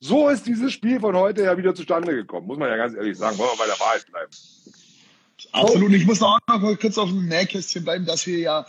[0.04, 3.18] so ist dieses Spiel von heute ja wieder zustande gekommen, muss man ja ganz ehrlich
[3.18, 3.38] sagen.
[3.38, 4.32] Wollen wir bei der Wahrheit bleiben.
[5.54, 5.94] Absolut.
[5.94, 8.66] Ich muss noch mal kurz auf dem Nähkästchen bleiben, dass wir ja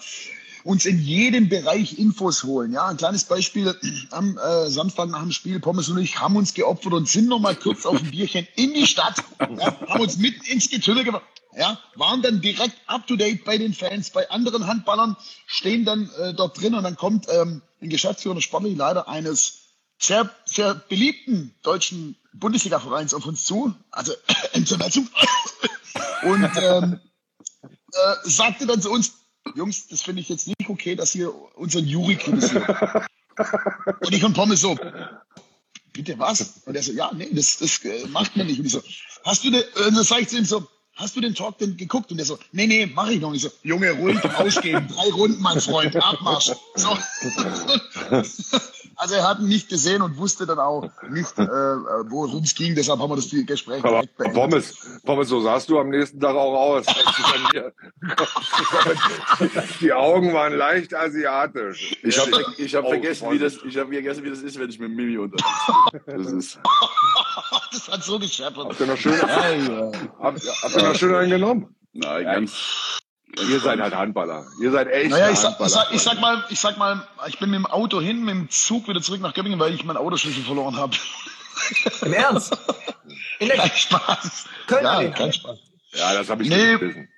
[0.63, 2.73] uns in jedem Bereich Infos holen.
[2.73, 3.75] Ja, ein kleines Beispiel
[4.13, 7.41] am äh, Samstag nach dem Spiel, Pommes und ich haben uns geopfert und sind noch
[7.41, 11.25] mal kurz auf ein Bierchen in die Stadt, ja, haben uns mit ins Getümmel gebracht.
[11.57, 15.17] Ja, waren dann direkt up to date bei den Fans, bei anderen Handballern,
[15.47, 19.64] stehen dann äh, dort drin und dann kommt ähm, ein Geschäftsführer, sportlich Leiter eines
[20.07, 24.13] sehr, sehr beliebten deutschen Bundesliga-Vereins auf uns zu, also
[24.53, 25.09] Entzuneigung,
[26.23, 27.01] und ähm,
[27.93, 29.15] äh, sagte dann zu uns,
[29.55, 32.67] Jungs, das finde ich jetzt nicht okay, dass ihr unseren Juri kritisiert.
[34.01, 34.77] und ich und Pommes so,
[35.93, 36.63] bitte was?
[36.65, 38.59] Und er so, ja, nee, das, das äh, macht man nicht.
[38.59, 38.83] Und ich so,
[39.25, 41.77] hast du eine, und dann sage ich zu ihm so, hast du den Talk denn
[41.77, 42.11] geguckt?
[42.11, 43.43] Und der so, nee, nee, mach ich noch nicht.
[43.43, 46.53] So, Junge, ruhig rausgehen, drei Runden, mein Freund, Abmarsch.
[46.77, 46.97] So.
[48.97, 52.77] Also er hat ihn nicht gesehen und wusste dann auch nicht, äh, worum es ging.
[52.77, 54.35] Deshalb haben wir das Gespräch Aber direkt beendet.
[54.41, 56.87] Pommes, Pommes, so sahst du am nächsten Tag auch aus.
[59.81, 61.97] Die Augen waren leicht asiatisch.
[62.05, 64.71] Ich habe ich hab Oh, vergessen, wie das, ich hab vergessen, wie das ist, wenn
[64.71, 66.23] ich mit Mimi unterwegs bin.
[66.23, 66.59] Das ist,
[67.73, 68.67] Das hat so gescheppert.
[68.69, 69.91] Habt ihr noch schön, Ja, ja.
[70.21, 71.75] habt, habt ihr noch schön einen genommen?
[71.93, 73.01] nein, Ja, ganz.
[73.51, 74.47] Ihr seid halt Handballer.
[74.63, 77.39] Ihr seid echt Naja, ich sag, ich, sag, ich sag mal, ich sag mal, ich
[77.41, 79.97] bin mit dem Auto hin, mit dem Zug wieder zurück nach Göppingen, weil ich meinen
[79.97, 80.95] Autoschlüssel verloren habe.
[82.03, 82.57] Im Ernst?
[83.41, 84.45] In der Kein Spaß.
[84.69, 85.59] Köln Ja, kein Spaß.
[85.95, 86.73] ja, das habe ich Nee.
[86.75, 87.09] nicht wissen.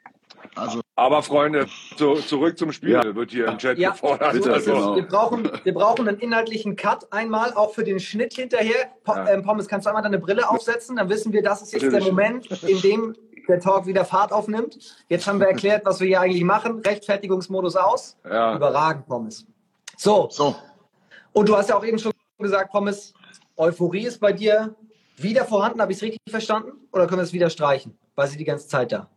[0.54, 1.66] Also, Aber Freunde,
[1.98, 3.14] zu, zurück zum Spiel Ja.
[3.14, 4.42] wird hier im Chat Ja, gefordert.
[4.42, 4.64] so es.
[4.64, 4.96] genau.
[4.96, 8.90] wir, brauchen, wir brauchen einen inhaltlichen Cut einmal, auch für den Schnitt hinterher.
[9.04, 9.28] Po Ja.
[9.28, 10.96] ähm, Pommes, kannst du einmal deine Brille aufsetzen?
[10.96, 12.10] Dann wissen wir, das ist jetzt der Natürlich.
[12.10, 13.14] Moment, in dem
[13.48, 14.78] der Talk wieder Fahrt aufnimmt.
[15.08, 16.80] Jetzt haben wir erklärt, was wir hier eigentlich machen.
[16.80, 18.16] Rechtfertigungsmodus aus.
[18.24, 18.54] Ja.
[18.56, 19.46] Überragend, Pommes.
[19.96, 20.56] So, so.
[21.32, 23.14] und du hast ja auch eben schon gesagt, Pommes,
[23.56, 24.74] Euphorie ist bei dir
[25.16, 25.80] wieder vorhanden.
[25.80, 26.72] Habe ich es richtig verstanden?
[26.92, 27.96] Oder können wir es wieder streichen?
[28.14, 29.08] War sie die ganze Zeit da?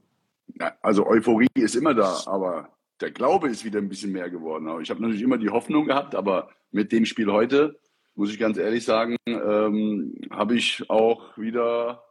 [0.59, 2.69] Ja, also Euphorie ist immer da, aber
[3.01, 4.67] der Glaube ist wieder ein bisschen mehr geworden.
[4.81, 7.79] Ich habe natürlich immer die Hoffnung gehabt, aber mit dem Spiel heute,
[8.15, 12.03] muss ich ganz ehrlich sagen, ähm, habe ich auch wieder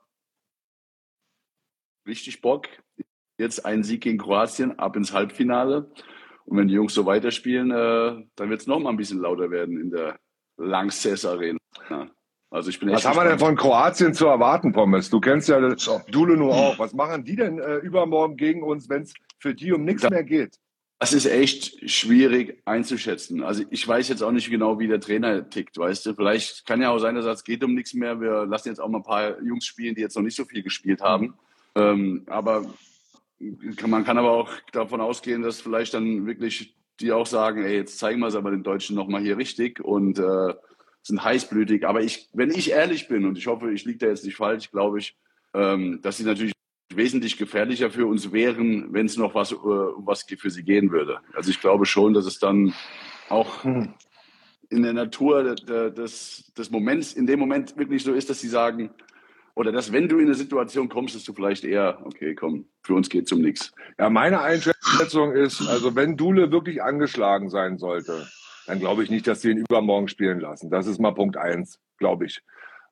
[2.09, 2.67] richtig Bock.
[3.39, 5.91] Jetzt ein Sieg gegen Kroatien, ab ins Halbfinale.
[6.45, 9.51] Und wenn die Jungs so weiterspielen, äh, dann wird es noch mal ein bisschen lauter
[9.51, 10.19] werden in der
[10.57, 11.59] Lanxess Arena.
[12.51, 15.11] Also ich bin Was haben wir denn von Kroatien zu erwarten, Pommes?
[15.11, 15.61] Du kennst ja.
[16.11, 16.79] Dule nur auch.
[16.79, 20.11] Was machen die denn äh, übermorgen gegen uns, wenn es für die um nichts Ja.
[20.11, 20.57] mehr geht?
[20.99, 23.45] Das ist echt schwierig einzuschätzen.
[23.45, 26.15] Also ich weiß jetzt auch nicht genau, wie der Trainer tickt, weißt du.
[26.15, 28.21] Vielleicht kann ja auch sein, dass er sagt, es geht um nichts mehr.
[28.21, 30.63] Wir lassen jetzt auch mal ein paar Jungs spielen, die jetzt noch nicht so viel
[30.65, 31.35] gespielt haben.
[31.79, 32.67] Ähm, aber
[33.87, 37.99] man kann aber auch davon ausgehen, dass vielleicht dann wirklich die auch sagen, ey, jetzt
[37.99, 40.55] zeigen wir es aber den Deutschen nochmal hier richtig und äh,
[41.03, 41.87] sind heißblütig.
[41.87, 44.73] Aber ich, wenn ich ehrlich bin, und ich hoffe, ich liege da jetzt nicht falsch,
[44.73, 45.17] glaube ich,
[45.55, 46.53] ähm, dass sie natürlich
[46.93, 50.91] wesentlich gefährlicher für uns wären, wenn es noch was, äh, um was für sie gehen
[50.91, 51.21] würde.
[51.35, 52.75] Also ich glaube schon, dass es dann
[53.29, 58.29] auch in der Natur de- de- des, des Moments, in dem Moment wirklich so ist,
[58.29, 58.91] dass sie sagen,
[59.59, 62.95] oder dass wenn du in eine Situation kommst, dass du vielleicht eher, okay, komm, für
[62.95, 63.73] uns geht's um nichts.
[63.99, 68.29] Ja, meine Einschätzung ist, also wenn Dule wirklich angeschlagen sein sollte,
[68.69, 70.71] dann glaube ich nicht, dass sie ihn übermorgen spielen lassen.
[70.71, 72.41] Das ist mal Punkt eins, glaube ich.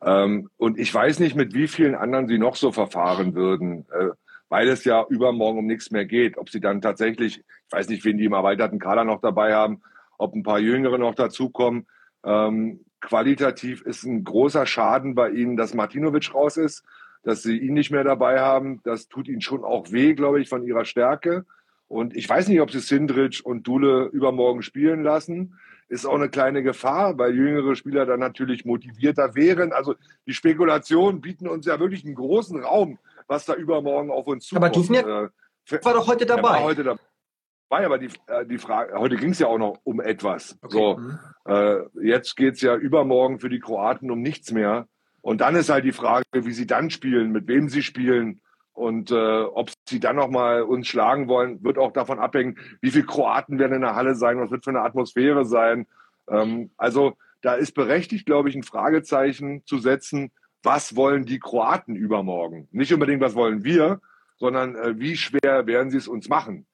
[0.02, 4.09] Ähm, und ich weiß nicht, mit wie vielen anderen sie noch so verfahren würden, äh,
[4.48, 6.37] weil es ja übermorgen um nichts mehr geht.
[6.37, 9.83] Ob sie dann tatsächlich, ich weiß nicht, wen die im erweiterten Kader noch dabei haben,
[10.18, 11.87] ob ein paar Jüngere noch dazukommen.
[12.24, 16.85] Ähm, qualitativ ist ein großer Schaden bei ihnen, dass Martinovic raus ist,
[17.22, 18.80] dass sie ihn nicht mehr dabei haben.
[18.85, 21.44] Das tut ihnen schon auch weh, glaube ich, von ihrer Stärke.
[21.88, 25.59] Und ich weiß nicht, ob sie Sindrich und Dule übermorgen spielen lassen.
[25.88, 29.72] Ist auch eine kleine Gefahr, weil jüngere Spieler dann natürlich motivierter wären.
[29.72, 29.94] Also
[30.26, 34.64] die Spekulationen bieten uns ja wirklich einen großen Raum, was da übermorgen auf uns zukommt.
[34.64, 35.32] Aber Duvnjak
[35.70, 36.98] Äh, War doch heute er war dabei.
[37.70, 40.59] Heute dabei, aber die, äh, die Frage, heute ging es ja auch noch um etwas.
[40.68, 41.18] So, Mhm.
[41.46, 44.87] äh, jetzt geht's ja übermorgen für die Kroaten um nichts mehr.
[45.22, 48.40] Und dann ist halt die Frage, wie sie dann spielen, mit wem sie spielen
[48.74, 53.07] und äh, ob sie dann nochmal uns schlagen wollen, wird auch davon abhängen, wie viele
[53.07, 55.87] Kroaten werden in der Halle sein, was wird für eine Atmosphäre sein.
[56.29, 60.31] Ähm, also da ist berechtigt, glaube ich, ein Fragezeichen zu setzen,
[60.62, 62.68] was wollen die Kroaten übermorgen?
[62.70, 64.00] Nicht unbedingt, was wollen wir,
[64.37, 66.66] sondern äh, wie schwer werden sie es uns machen?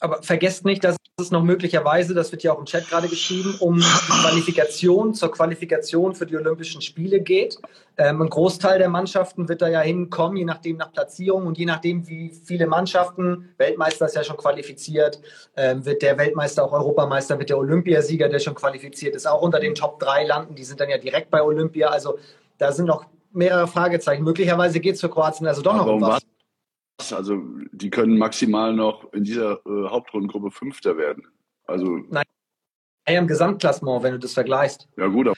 [0.00, 3.54] Aber vergesst nicht, dass es noch möglicherweise, das wird ja auch im Chat gerade geschrieben,
[3.60, 7.58] um die Qualifikation zur Qualifikation für die Olympischen Spiele geht.
[7.96, 11.66] Ähm, ein Großteil der Mannschaften wird da ja hinkommen, je nachdem nach Platzierung und je
[11.66, 15.20] nachdem, wie viele Mannschaften, Weltmeister ist ja schon qualifiziert,
[15.56, 19.60] ähm, wird der Weltmeister auch Europameister, wird der Olympiasieger, der schon qualifiziert ist, auch unter
[19.60, 20.56] den Top 3 landen.
[20.56, 21.88] Die sind dann ja direkt bei Olympia.
[21.88, 22.18] Also
[22.58, 24.24] da sind noch mehrere Fragezeichen.
[24.24, 26.22] Möglicherweise geht es für Kroatien also doch noch Aber um um was.
[27.12, 31.26] Also die können maximal noch in dieser äh, Hauptrundengruppe Fünfter werden.
[31.66, 31.98] Also
[33.06, 34.88] Hey, im Gesamtklassement, wenn du das vergleichst.
[34.96, 35.28] ja gut,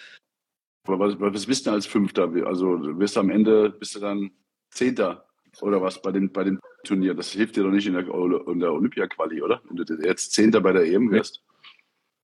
[0.87, 2.31] aber was, was bist du als Fünfter?
[2.47, 4.31] Also du wirst am Ende bist du dann
[4.71, 5.27] Zehnter
[5.61, 7.15] oder was bei dem bei dem Turnier.
[7.15, 9.61] Das hilft dir doch nicht in der, in der Olympia-Quali, oder?
[9.65, 11.43] Wenn du jetzt Zehnter bei der EM wirst.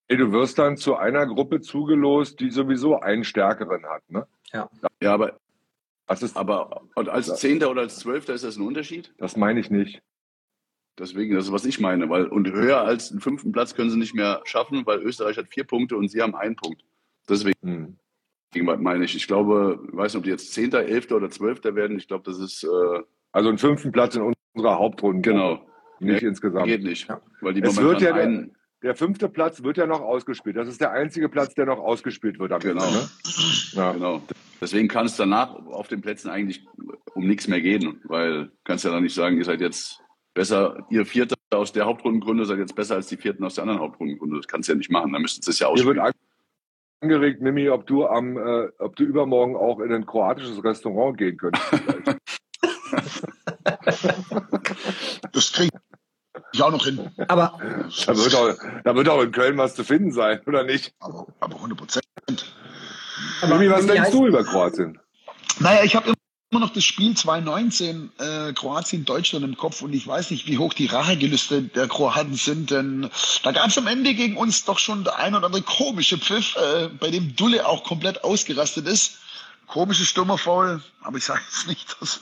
[0.09, 4.09] Ey, du wirst dann zu einer Gruppe zugelost, die sowieso einen stärkeren hat.
[4.11, 4.27] Ne?
[4.53, 4.69] Ja,
[5.15, 5.41] aber
[6.09, 9.15] Ist, aber und als Zehnter oder als Zwölfter ist das ein Unterschied?
[9.19, 10.03] das meine ich nicht.
[10.99, 12.11] Deswegen, das ist, was ich meine.
[12.11, 15.49] Weil, und höher als den fünften Platz können sie nicht mehr schaffen, weil Österreich hat
[15.49, 16.85] vier Punkte und sie haben einen Punkt.
[17.29, 17.97] Deswegen Hm.
[18.83, 19.17] meine ich.
[19.17, 21.97] Ich glaube, ich weiß nicht, ob die jetzt Zehnter, Elfter oder Zwölfter werden.
[21.97, 25.23] Ich glaube, das ist, äh, Also einen fünften Platz in unserer Hauptrunde.
[25.23, 25.67] Genau.
[26.01, 26.67] Nicht insgesamt.
[26.67, 27.09] Geht nicht.
[27.09, 27.23] Ja.
[27.41, 30.57] Weil die Es wird ja einen, der fünfte Platz wird ja noch ausgespielt.
[30.57, 32.85] Das ist der einzige Platz, der noch ausgespielt wird am Genau.
[32.85, 32.99] Ende.
[32.99, 33.09] Ne?
[33.73, 33.93] Ja.
[33.93, 34.23] Genau.
[34.61, 36.67] Deswegen kann es danach auf den Plätzen eigentlich
[37.15, 40.01] um nichts mehr gehen, weil du kannst ja dann nicht sagen, ihr seid jetzt
[40.35, 43.81] besser, ihr Vierte aus der Hauptrundengründe seid jetzt besser als die Vierten aus der anderen
[43.81, 44.37] Hauptrundengründe.
[44.37, 45.13] Das kannst du ja nicht machen.
[45.13, 46.27] Dann müsstest du es ja Hier wird ausspielen.
[47.01, 51.37] angeregt, Mimi, ob du am, äh, ob du übermorgen auch in ein kroatisches Restaurant gehen
[51.37, 51.67] könntest.
[55.33, 55.71] Das kriege
[56.53, 57.11] ich auch noch hin.
[57.29, 57.59] Aber
[58.07, 60.93] da, wird auch, da wird auch in Köln was zu finden sein, oder nicht?
[61.01, 62.05] Aber, aber 100 Prozent.
[63.49, 64.99] Mimi, was wie denkst du über Kroatien?
[65.59, 66.13] Naja, ich habe
[66.51, 70.75] immer noch das Spiel 2019 äh, Kroatien-Deutschland im Kopf und ich weiß nicht, wie hoch
[70.75, 73.09] die Rachegelüste der Kroaten sind, denn
[73.43, 76.57] da gab es am Ende gegen uns doch schon der ein oder andere komische Pfiff,
[76.57, 79.19] äh, bei dem Dulle auch komplett ausgerastet ist.
[79.73, 82.21] Komische Stürmerfoul, aber ich sage jetzt nicht das.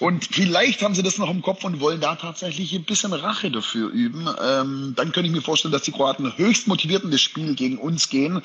[0.00, 3.50] Und vielleicht haben sie das noch im Kopf und wollen da tatsächlich ein bisschen Rache
[3.50, 4.28] dafür üben.
[4.38, 7.78] Ähm, dann könnte ich mir vorstellen, dass die Kroaten höchst motiviert in das Spiel gegen
[7.78, 8.42] uns gehen.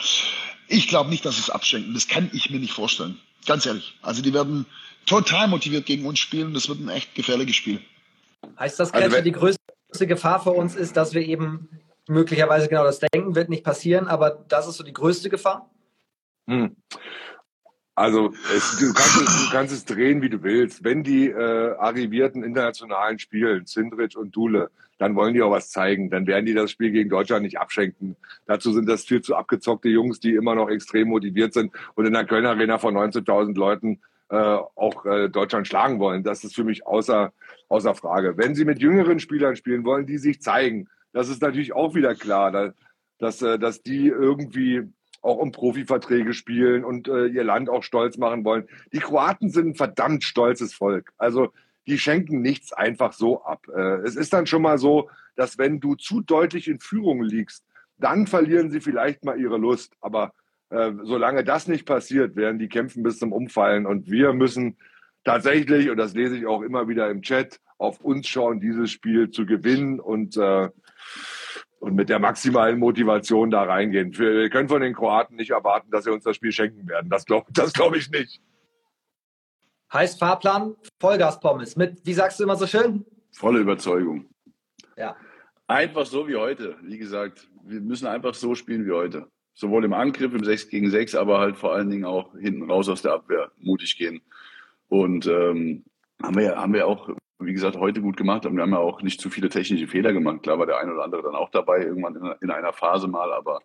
[0.69, 1.93] Ich glaube nicht, dass sie es abschenken.
[1.93, 3.19] Das kann ich mir nicht vorstellen.
[3.45, 3.97] Ganz ehrlich.
[4.01, 4.65] Also die werden
[5.05, 6.53] total motiviert gegen uns spielen.
[6.53, 7.81] Das wird ein echt gefährliches Spiel.
[8.57, 11.67] heißt das, Also Kretsche, wenn- die größte Gefahr für uns ist, dass wir eben
[12.07, 15.69] möglicherweise genau das denken, wird nicht passieren, aber das ist so die größte Gefahr?
[16.47, 16.77] Hm.
[17.99, 20.85] Also es, du, kannst es, du kannst es drehen, wie du willst.
[20.85, 26.09] Wenn die äh, arrivierten internationalen spielen, Sindrich und Dule, dann wollen die auch was zeigen.
[26.09, 28.15] Dann werden die das Spiel gegen Deutschland nicht abschenken.
[28.45, 32.13] Dazu sind das viel zu abgezockte Jungs, die immer noch extrem motiviert sind und in
[32.13, 36.23] der Kölner Arena von 19.000 Leuten äh, auch äh, Deutschland schlagen wollen.
[36.23, 37.33] Das ist für mich außer,
[37.67, 38.37] außer Frage.
[38.37, 42.15] Wenn sie mit jüngeren Spielern spielen wollen, die sich zeigen, das ist natürlich auch wieder
[42.15, 42.73] klar, da-
[43.17, 44.83] dass, äh, dass die irgendwie
[45.21, 48.67] auch um Profiverträge spielen und äh, ihr Land auch stolz machen wollen.
[48.93, 51.11] Die Kroaten sind ein verdammt stolzes Volk.
[51.17, 51.49] Also
[51.87, 53.65] die schenken nichts einfach so ab.
[53.75, 57.65] Äh, es ist dann schon mal so, dass wenn du zu deutlich in Führung liegst,
[57.97, 59.93] dann verlieren sie vielleicht mal ihre Lust.
[59.99, 60.33] Aber
[60.69, 63.85] äh, solange das nicht passiert, werden die kämpfen bis zum Umfallen.
[63.85, 64.77] Und wir müssen
[65.23, 69.31] tatsächlich, und das lese ich auch immer wieder im Chat, auf uns schauen, dieses Spiel
[69.31, 70.69] zu gewinnen und äh,
[71.79, 74.17] und mit der maximalen Motivation da reingehen.
[74.17, 77.09] Wir können von den Kroaten nicht erwarten, dass sie uns das Spiel schenken werden.
[77.09, 78.41] Das glaube das glaub ich nicht.
[79.91, 83.05] Heißt Fahrplan Vollgas-Pommes mit, wie sagst du immer so schön?
[83.31, 84.29] Volle Überzeugung.
[84.97, 85.15] Ja.
[85.67, 86.77] Einfach so wie heute.
[86.83, 89.27] Wie gesagt, wir müssen einfach so spielen wie heute.
[89.53, 92.87] Sowohl im Angriff, im 6 gegen 6, aber halt vor allen Dingen auch hinten raus
[92.89, 94.21] aus der Abwehr mutig gehen.
[94.87, 95.85] Und ähm,
[96.21, 97.09] haben wir haben wir auch,
[97.39, 98.45] wie gesagt, heute gut gemacht.
[98.45, 100.43] Und wir haben ja auch nicht zu viele technische Fehler gemacht.
[100.43, 103.31] Klar war der eine oder andere dann auch dabei, irgendwann in, in einer Phase mal,
[103.31, 103.61] aber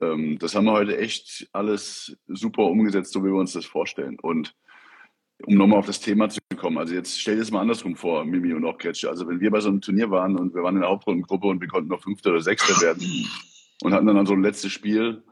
[0.00, 4.18] ähm, das haben wir heute echt alles super umgesetzt, so wie wir uns das vorstellen.
[4.20, 4.54] Und
[5.44, 8.24] um nochmal auf das Thema zu kommen, also jetzt stell dir das mal andersrum vor,
[8.24, 9.08] Mimi und auch Kretsche.
[9.10, 11.60] Also wenn wir bei so einem Turnier waren und wir waren in der Hauptrundengruppe und
[11.60, 13.04] wir konnten noch Fünfter oder Sechster werden
[13.82, 15.22] und hatten dann so ein letztes Spiel,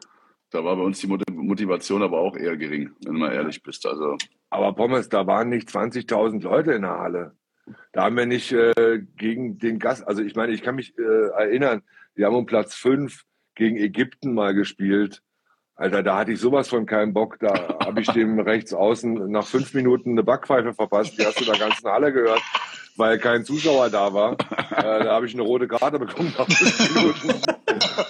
[0.51, 3.63] da war bei uns die Mot- Motivation aber auch eher gering, wenn du mal ehrlich
[3.63, 3.87] bist.
[3.87, 4.17] Also
[4.51, 7.37] Aber Pommes, da waren nicht 20.000 Leute in der Halle.
[7.93, 11.03] Da haben wir nicht äh, gegen den Gast, also ich meine, ich kann mich äh,
[11.03, 11.83] erinnern,
[12.15, 15.23] wir haben um Platz fünf gegen Ägypten mal gespielt.
[15.81, 17.39] Alter, da hatte ich sowas von keinen Bock.
[17.41, 21.19] Da habe ich dem rechts außen nach fünf Minuten eine Backpfeife verpasst.
[21.19, 22.43] Die hast du in der ganzen Halle gehört,
[22.97, 24.37] weil kein Zuschauer da war.
[24.71, 27.43] Äh, da habe ich eine rote Karte bekommen nach fünf Minuten.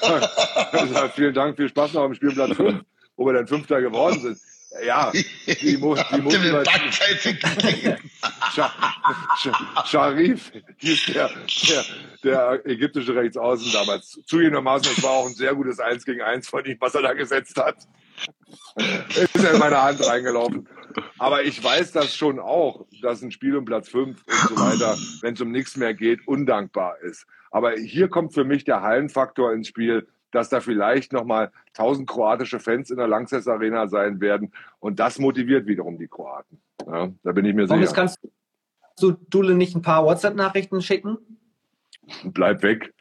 [0.73, 2.83] also, vielen Dank, viel Spaß noch am Spielplatz fünf,
[3.17, 4.39] wo wir dann Fünfter geworden sind.
[4.85, 6.65] Ja, die, Mo die Motivation.
[9.85, 11.31] Sharif hieß der,
[11.69, 11.85] der,
[12.23, 14.21] der ägyptische Rechtsaußen damals.
[14.27, 17.15] Zugegebenermaßen, es war auch ein sehr gutes Eins gegen Eins von ihm, was er da
[17.15, 17.77] gesetzt hat.
[19.09, 20.69] Ist ja in meine Hand reingelaufen.
[21.19, 24.97] Aber ich weiß das schon auch, dass ein Spiel um Platz fünf und so weiter,
[25.23, 27.27] wenn es um nichts mehr geht, undankbar ist.
[27.51, 32.61] Aber hier kommt für mich der Hallenfaktor ins Spiel, dass da vielleicht nochmal tausend kroatische
[32.61, 34.53] Fans in der Lanxess Arena sein werden.
[34.79, 36.61] Und das motiviert wiederum die Kroaten.
[36.87, 38.01] Ja, da bin ich mir Pommes, sicher.
[38.01, 38.19] kannst
[39.01, 41.19] du Dule nicht ein paar WhatsApp-Nachrichten schicken?
[42.25, 42.93] Bleib weg.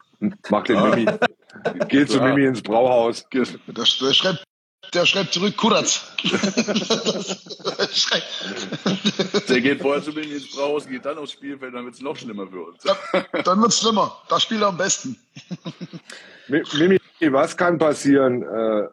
[0.49, 1.05] Mach den Mimi.
[1.87, 2.21] Geh zu.
[2.21, 3.25] Mimi ins Brauhaus.
[3.33, 4.43] Der, der schreibt,
[4.93, 6.13] der schreibt zurück, Kuratz.
[9.49, 12.15] Der geht vorher zu mir ins Braus, geht dann aufs Spielfeld, dann wird es noch
[12.15, 12.83] schlimmer für uns.
[13.43, 14.17] Dann wird's schlimmer.
[14.29, 15.17] Da spielt er am besten.
[16.47, 18.87] Mi- Mimi, was kann passieren äh,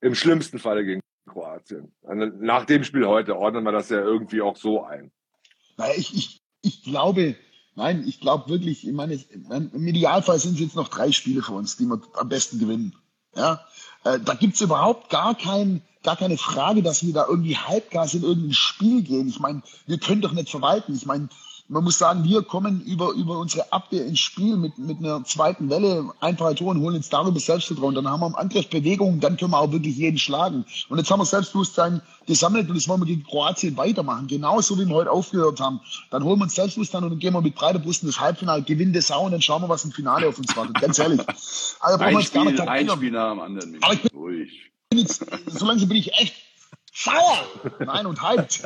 [0.00, 1.92] im schlimmsten Falle gegen Kroatien?
[2.04, 5.10] Also Nach dem Spiel heute ordnen wir das ja irgendwie auch so ein.
[5.96, 7.36] Ich, ich, ich glaube,
[7.74, 11.52] nein, ich glaube wirklich, ich meine, im Idealfall sind es jetzt noch drei Spiele für
[11.52, 12.94] uns, die wir am besten gewinnen.
[13.34, 13.64] Ja,
[14.04, 18.24] äh, da gibt's überhaupt gar kein, gar keine Frage, dass wir da irgendwie halbgas in
[18.24, 19.28] irgendein Spiel gehen.
[19.28, 20.94] Ich meine, wir können doch nicht verwalten.
[20.94, 21.28] Ich meine,
[21.70, 25.70] man muss sagen, wir kommen über, über unsere Abwehr ins Spiel mit, mit einer zweiten
[25.70, 27.94] Welle, einfache Tore und holen uns darüber Selbstvertrauen.
[27.94, 30.64] Dann haben wir im Angriff Bewegung, dann können wir auch wirklich jeden schlagen.
[30.88, 34.26] Und jetzt haben wir Selbstbewusstsein gesammelt und das wollen wir gegen Kroatien weitermachen.
[34.26, 35.80] Genauso wie wir heute aufgehört haben.
[36.10, 38.62] Dann holen wir uns Selbstbewusstsein und dann gehen wir mit breiter Brust in das Halbfinale,
[38.62, 40.80] gewinnen das auch und dann schauen wir, was im Finale auf uns wartet.
[40.80, 41.20] Ganz ehrlich.
[41.78, 43.78] Also, ein, Spiel, ein Spiel nach dem anderen.
[43.80, 44.72] Aber ich bin, ruhig.
[44.92, 46.34] Jetzt, so langsam bin ich echt
[46.92, 47.46] Sauer!
[47.78, 48.64] Nein, und hyped.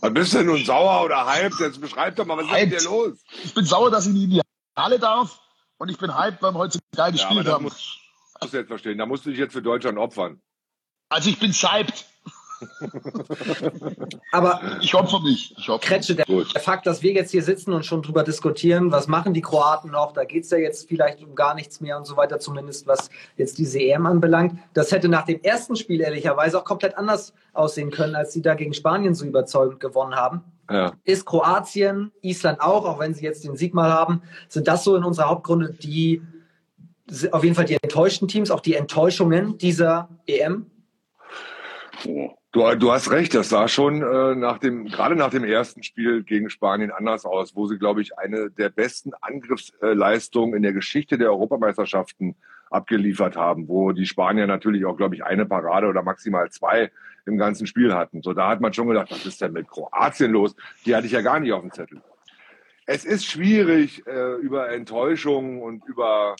[0.00, 1.58] Was bist du denn nun sauer oder hyped?
[1.60, 2.72] Jetzt beschreib doch mal, was hyped.
[2.74, 3.18] ist denn dir los?
[3.44, 4.40] Ich bin sauer, dass ich nicht in die
[4.76, 5.40] Halle darf
[5.78, 7.64] und ich bin hyped, weil wir heute geil gespielt ja, haben.
[7.64, 7.98] Musst,
[8.40, 10.40] musst du jetzt verstehen, da musst du dich jetzt für Deutschland opfern.
[11.08, 12.04] Also ich bin hyped.
[14.32, 15.54] Aber ich opfer mich.
[15.56, 18.90] Ich opfer Kretsche, der, der, Fakt, dass wir jetzt hier sitzen und schon drüber diskutieren,
[18.92, 21.96] was machen die Kroaten noch, da geht es ja jetzt vielleicht um gar nichts mehr
[21.96, 24.58] und so weiter, zumindest was jetzt diese EM anbelangt.
[24.74, 28.54] Das hätte nach dem ersten Spiel ehrlicherweise auch komplett anders aussehen können, als sie da
[28.54, 30.44] gegen Spanien so überzeugend gewonnen haben.
[30.70, 30.92] Ja.
[31.04, 34.96] Ist Kroatien, Island auch, auch wenn sie jetzt den Sieg mal haben, sind das so
[34.96, 36.22] in unserer Hauptgründe die
[37.32, 40.66] auf jeden Fall die enttäuschten Teams, auch die Enttäuschungen dieser EM?
[42.06, 42.37] Oh.
[42.50, 46.22] Du, du hast recht, das sah schon äh, nach dem, gerade nach dem ersten Spiel
[46.22, 51.18] gegen Spanien anders aus, wo sie, glaube ich, eine der besten Angriffsleistungen in der Geschichte
[51.18, 52.36] der Europameisterschaften
[52.70, 56.90] abgeliefert haben, wo die Spanier natürlich auch, glaube ich, eine Parade oder maximal zwei
[57.26, 58.22] im ganzen Spiel hatten.
[58.22, 60.56] So, da hat man schon gedacht, was ist denn mit Kroatien los?
[60.86, 62.00] Die hatte ich ja gar nicht auf dem Zettel.
[62.86, 66.34] Es ist schwierig, äh, über Enttäuschung und über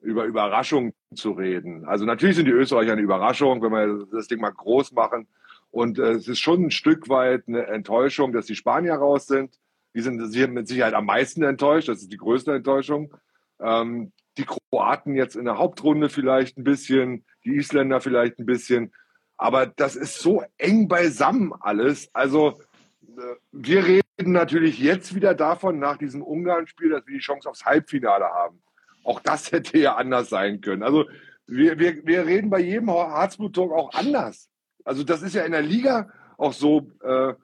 [0.00, 1.84] über Überraschung zu reden.
[1.84, 5.28] Also natürlich sind die Österreicher eine Überraschung, wenn wir das Ding mal groß machen.
[5.72, 9.58] Und äh, es ist schon ein Stück weit eine Enttäuschung, dass die Spanier raus sind.
[9.94, 10.18] Die sind
[10.52, 11.88] mit Sicherheit am meisten enttäuscht.
[11.88, 13.14] Das ist die größte Enttäuschung.
[13.58, 18.92] Ähm, die Kroaten jetzt in der Hauptrunde vielleicht ein bisschen, die Isländer vielleicht ein bisschen.
[19.38, 22.10] Aber das ist so eng beisammen alles.
[22.12, 22.60] Also
[23.00, 24.02] äh, wir reden
[24.32, 28.62] natürlich jetzt wieder davon, nach diesem Ungarn-Spiel, dass wir die Chance aufs Halbfinale haben.
[29.04, 30.82] Auch das hätte ja anders sein können.
[30.82, 31.06] Also
[31.46, 34.51] wir, wir, wir reden bei jedem Harzblut-Talk auch anders.
[34.84, 37.34] Also das ist ja in der Liga auch so, äh,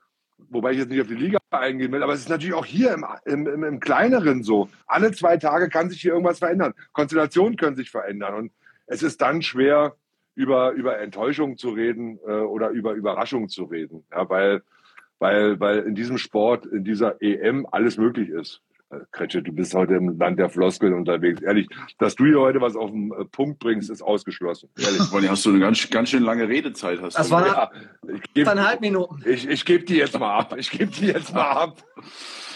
[0.49, 2.93] wobei ich jetzt nicht auf die Liga eingehen will, aber es ist natürlich auch hier
[2.93, 4.69] im, im, im, im Kleineren so.
[4.87, 6.73] Alle zwei Tage kann sich hier irgendwas verändern.
[6.93, 8.33] Konstellationen können sich verändern.
[8.35, 8.51] Und
[8.87, 9.95] es ist dann schwer,
[10.35, 14.05] über, über Enttäuschung zu reden äh, oder über Überraschung zu reden.
[14.09, 14.61] Ja, weil,
[15.19, 18.61] weil, weil in diesem Sport, in dieser EM alles möglich ist.
[19.11, 21.41] Kretsche, du bist heute im Land der Floskeln unterwegs.
[21.41, 21.67] Ehrlich,
[21.99, 24.69] dass du hier heute was auf den äh, Punkt bringst, ist ausgeschlossen.
[24.77, 25.03] Ehrlich.
[25.03, 26.99] Vor allem hast du eine ganz, ganz schön lange Redezeit.
[27.01, 27.33] Hast das du.
[27.33, 27.71] war ja,
[28.11, 29.21] ich geb, eineinhalb Minuten.
[29.25, 30.55] Ich, ich gebe die jetzt mal ab.
[30.57, 31.83] Ich gebe die jetzt mal ab.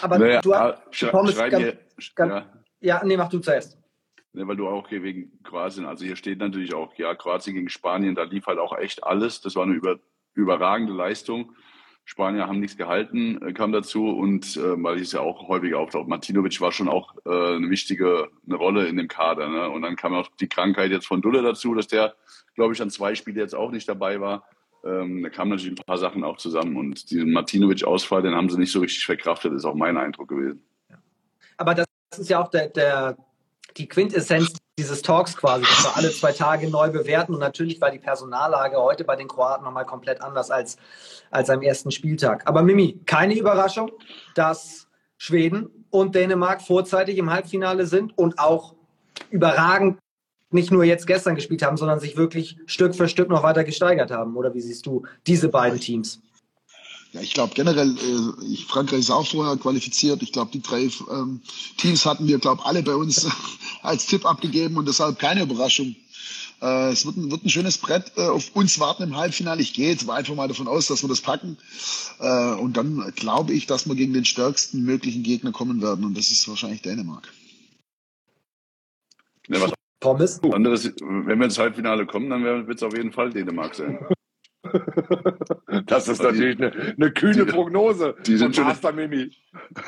[0.02, 1.78] Aber naja, du hast sch Pommes ganz, mir,
[2.16, 2.46] ganz, ja.
[2.80, 3.78] ja, nee, mach du zuerst.
[4.32, 7.68] Ne, weil du auch hier wegen Kroatien, also hier steht natürlich auch, ja, Kroatien gegen
[7.68, 9.40] Spanien, da lief halt auch echt alles.
[9.40, 10.00] Das war eine über,
[10.34, 11.54] überragende Leistung.
[12.04, 15.74] Spanier haben nichts gehalten, äh, kam dazu und äh, weil ich es ja auch häufig
[15.74, 19.48] auftaucht, Martinovic war schon auch äh, eine wichtige eine Rolle in dem Kader.
[19.48, 19.70] Ne?
[19.70, 22.14] Und dann kam auch die Krankheit jetzt von Dulle dazu, dass der,
[22.54, 24.46] glaube ich, an zwei Spiele jetzt auch nicht dabei war.
[24.84, 28.58] Ähm, da kamen natürlich ein paar Sachen auch zusammen und diesen Martinovic-Ausfall, den haben sie
[28.58, 30.62] nicht so richtig verkraftet, ist auch mein Eindruck gewesen.
[31.56, 31.86] Aber das
[32.18, 33.16] ist ja auch der, der
[33.76, 37.34] die Quintessenz dieses Talks quasi, dass wir alle zwei Tage neu bewerten.
[37.34, 40.76] Und natürlich war die Personallage heute bei den Kroaten nochmal komplett anders als,
[41.30, 42.42] als am ersten Spieltag.
[42.46, 43.92] Aber Mimi, keine Überraschung,
[44.34, 48.74] dass Schweden und Dänemark vorzeitig im Halbfinale sind und auch
[49.30, 49.98] überragend
[50.50, 54.10] nicht nur jetzt gestern gespielt haben, sondern sich wirklich Stück für Stück noch weiter gesteigert
[54.10, 54.36] haben.
[54.36, 56.20] Oder wie siehst du diese beiden Teams?
[57.14, 60.20] Ja, ich glaube generell, äh, ich, Frankreich ist auch vorher qualifiziert.
[60.22, 61.40] Ich glaube, die drei ähm,
[61.76, 63.28] Teams hatten wir, glaube alle bei uns
[63.82, 65.94] als Tipp abgegeben und deshalb keine Überraschung.
[66.60, 69.62] Äh, es wird ein, wird ein schönes Brett äh, auf uns warten im Halbfinale.
[69.62, 71.56] Ich gehe jetzt einfach mal davon aus, dass wir das packen.
[72.18, 76.04] Äh, und dann glaube ich, dass wir gegen den stärksten möglichen Gegner kommen werden.
[76.04, 77.32] Und das ist wahrscheinlich Dänemark.
[79.46, 80.42] Ja, was Pommes?
[80.42, 84.04] Anderes, wenn wir ins Halbfinale kommen, dann wird es auf jeden Fall Dänemark sein.
[85.86, 88.14] Das ist natürlich eine, eine kühne Prognose.
[88.26, 89.30] Die sind schon Master Mimi.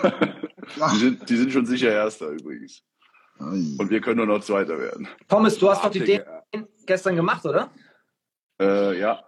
[0.92, 2.82] die, sind, die sind schon sicher Erster übrigens.
[3.38, 5.08] Und wir können nur noch Zweiter werden.
[5.28, 6.24] Pommes, du hast doch die Dänen
[6.86, 7.70] gestern gemacht, oder?
[8.60, 9.22] Äh, ja.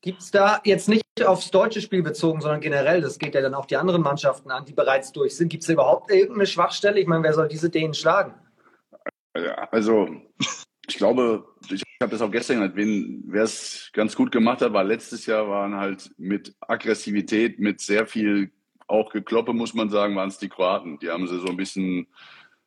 [0.00, 3.54] Gibt es da jetzt nicht aufs deutsche Spiel bezogen, sondern generell, das geht ja dann
[3.54, 5.48] auch die anderen Mannschaften an, die bereits durch sind.
[5.48, 6.98] Gibt es da überhaupt irgendeine Schwachstelle?
[7.00, 8.34] Ich meine, wer soll diese Dänen schlagen?
[9.36, 10.08] Ja, also
[10.86, 14.84] ich glaube, ich habe das auch gestern gesagt, wer es ganz gut gemacht hat, war
[14.84, 18.50] letztes Jahr waren halt mit Aggressivität, mit sehr viel
[18.86, 20.98] auch Gekloppe, muss man sagen, waren es die Kroaten.
[20.98, 22.06] Die haben sie so ein bisschen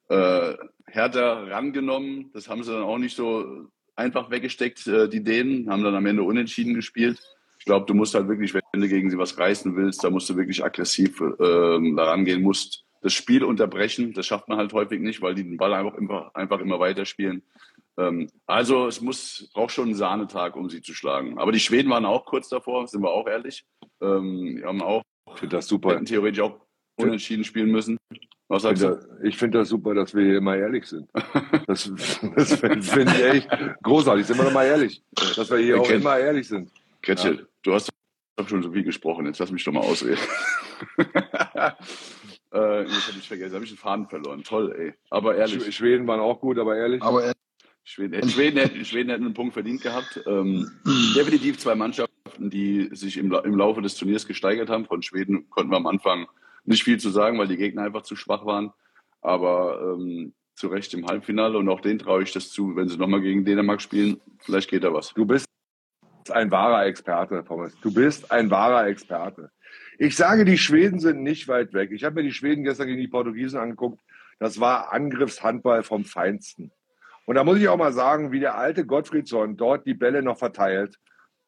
[0.09, 0.53] äh,
[0.87, 2.31] härter rangenommen.
[2.33, 6.05] Das haben sie dann auch nicht so einfach weggesteckt, äh, die Dänen, haben dann am
[6.05, 7.19] Ende unentschieden gespielt.
[7.65, 10.37] glaube, du musst halt wirklich, wenn du gegen sie was reißen willst, da musst du
[10.37, 14.13] wirklich aggressiv ähm, daran gehen, musst das Spiel unterbrechen.
[14.13, 17.43] Das schafft man halt häufig nicht, weil die den Ball einfach immer, einfach immer weiterspielen.
[17.97, 21.37] Ähm, also es muss, braucht schon einen Sahnetag, um sie zu schlagen.
[21.39, 23.65] Aber die Schweden waren auch kurz davor, sind wir auch ehrlich.
[24.01, 25.01] Ähm, die haben auch,
[25.33, 26.03] ich finde das super.
[26.03, 26.59] Theoretisch auch
[26.95, 27.97] unentschieden spielen müssen.
[28.49, 28.97] Was sagst du?
[29.23, 31.09] Ich finde das super, dass wir hier immer ehrlich sind.
[31.67, 31.91] Das,
[32.35, 33.49] das finde ich echt
[33.83, 34.25] großartig.
[34.25, 35.03] Sind wir doch mal ehrlich.
[35.35, 36.71] Dass wir hier auch immer ehrlich sind.
[37.01, 37.43] Gretchen, ja.
[37.63, 37.89] du hast
[38.37, 39.25] doch schon so viel gesprochen.
[39.25, 40.21] Jetzt lass mich doch mal ausreden.
[40.97, 44.43] äh, jetzt habe ich vergessen, habe ich den Faden verloren.
[44.43, 44.93] Toll, ey.
[45.09, 45.75] Aber ehrlich.
[45.75, 47.01] Schweden waren auch gut, aber ehrlich.
[47.01, 47.33] Aber
[47.87, 50.21] Schweden, Schweden, hätten, Schweden hätten einen Punkt verdient gehabt.
[50.27, 50.69] Ähm,
[51.15, 54.85] definitiv zwei Mannschaften, die sich im, im Laufe des Turniers gesteigert haben.
[54.85, 56.27] Von Schweden konnten wir am Anfang
[56.65, 58.73] nicht viel zu sagen, weil die Gegner einfach zu schwach waren.
[59.21, 62.97] Aber ähm, zu Recht im Halbfinale und auch denen traue ich das zu, wenn sie
[62.97, 64.19] nochmal gegen Dänemark spielen.
[64.39, 65.13] Vielleicht geht da was.
[65.13, 65.47] Du bist
[66.29, 67.73] ein wahrer Experte, Thomas.
[67.81, 69.49] Du bist ein wahrer Experte.
[69.97, 71.91] Ich sage, die Schweden sind nicht weit weg.
[71.93, 74.01] Ich habe mir die Schweden gestern gegen die Portugiesen angeguckt.
[74.39, 76.73] Das war Angriffshandball vom Feinsten.
[77.27, 80.37] Und da muss ich auch mal sagen, wie der alte Gottfriedson dort die Bälle noch
[80.37, 80.97] verteilt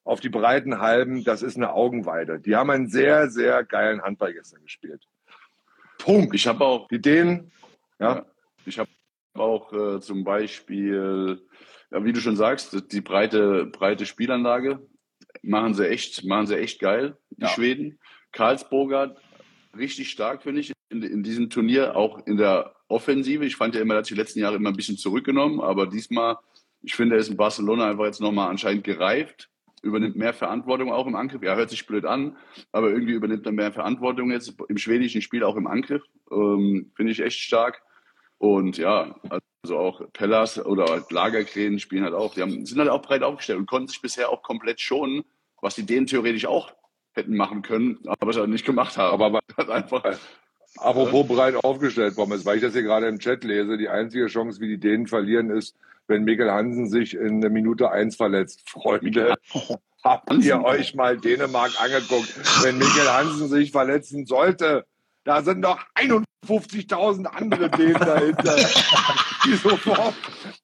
[0.03, 2.39] auf die breiten Halben, das ist eine Augenweide.
[2.39, 5.03] Die haben einen sehr, sehr geilen Handball gestern gespielt.
[5.97, 6.35] Punkt.
[6.35, 7.51] Ich habe auch die Dänen,
[7.99, 8.15] ja.
[8.15, 8.25] ja
[8.65, 8.89] ich habe
[9.35, 11.39] auch äh, zum Beispiel
[11.91, 14.85] ja, wie du schon sagst, die breite, breite Spielanlage
[15.41, 17.49] machen sie echt, machen sie echt geil, die ja.
[17.49, 17.99] Schweden.
[18.31, 19.15] Karlsburger,
[19.75, 23.45] richtig stark, finde ich, in, in, diesem Turnier, auch in der Offensive.
[23.45, 26.37] Ich fand ja immer, er hat die letzten Jahre immer ein bisschen zurückgenommen, aber diesmal,
[26.81, 29.49] ich finde, er ist in Barcelona einfach jetzt nochmal anscheinend gereift,
[29.81, 31.41] übernimmt mehr Verantwortung auch im Angriff.
[31.43, 32.37] Ja, hört sich blöd an,
[32.71, 36.03] aber irgendwie übernimmt er mehr Verantwortung jetzt im schwedischen Spiel auch im Angriff.
[36.31, 37.81] Ähm, finde ich echt stark.
[38.37, 39.15] Und ja,
[39.61, 42.33] also auch Pellas oder Lagerkrähen spielen halt auch.
[42.33, 45.23] Die haben, sind halt auch breit aufgestellt und konnten sich bisher auch komplett schonen,
[45.61, 46.71] was die denen theoretisch auch
[47.13, 49.21] hätten machen können, aber es halt nicht gemacht haben.
[49.21, 50.17] Aber halt einfach.
[50.77, 54.61] Apropos breit aufgestellt, Pommes, weil ich das hier gerade im Chat lese, die einzige Chance,
[54.61, 55.75] wie die Dänen verlieren, ist,
[56.07, 58.69] wenn Mikkel Hansen sich in der Minute eins verletzt.
[58.69, 59.35] Freunde,
[60.03, 62.33] habt ihr euch mal Dänemark angeguckt?
[62.63, 64.85] Wenn Mikkel Hansen sich verletzen sollte,
[65.23, 68.55] da sind noch 51.000 andere Dänen dahinter,
[69.45, 70.15] die sofort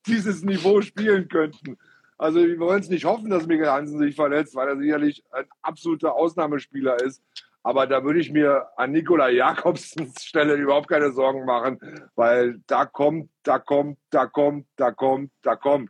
[0.08, 1.78] dieses Niveau spielen könnten.
[2.18, 5.46] Also wir wollen es nicht hoffen, dass Mikkel Hansen sich verletzt, weil er sicherlich ein
[5.62, 7.22] absoluter Ausnahmespieler ist.
[7.66, 11.80] Aber da würde ich mir an Nikola Jakobsens Stelle überhaupt keine Sorgen machen,
[12.14, 15.90] weil da kommt, da kommt, da kommt, da kommt, da kommt.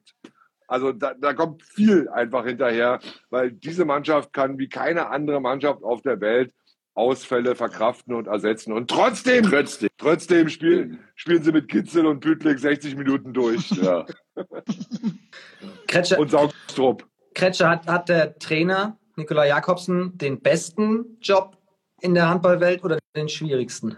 [0.67, 2.99] Also da, da kommt viel einfach hinterher,
[3.29, 6.53] weil diese Mannschaft kann wie keine andere Mannschaft auf der Welt
[6.93, 8.71] Ausfälle verkraften und ersetzen.
[8.71, 13.69] Und trotzdem, trotzdem, trotzdem spielen, spielen sie mit Kitzel und Pütlik 60 Minuten durch.
[13.71, 14.05] Ja.
[15.87, 17.05] Kretsche, und Saugstrupp.
[17.33, 21.57] Kretsche hat, hat der Trainer Nikola Jakobsen den besten Job
[22.01, 23.97] in der Handballwelt oder den schwierigsten?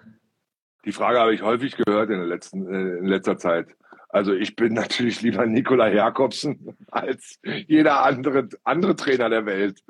[0.86, 3.68] Die Frage habe ich häufig gehört in, der letzten, äh, in letzter Zeit.
[4.10, 9.84] Also ich bin natürlich lieber Nikola Jakobsen als jeder andere, andere Trainer der Welt.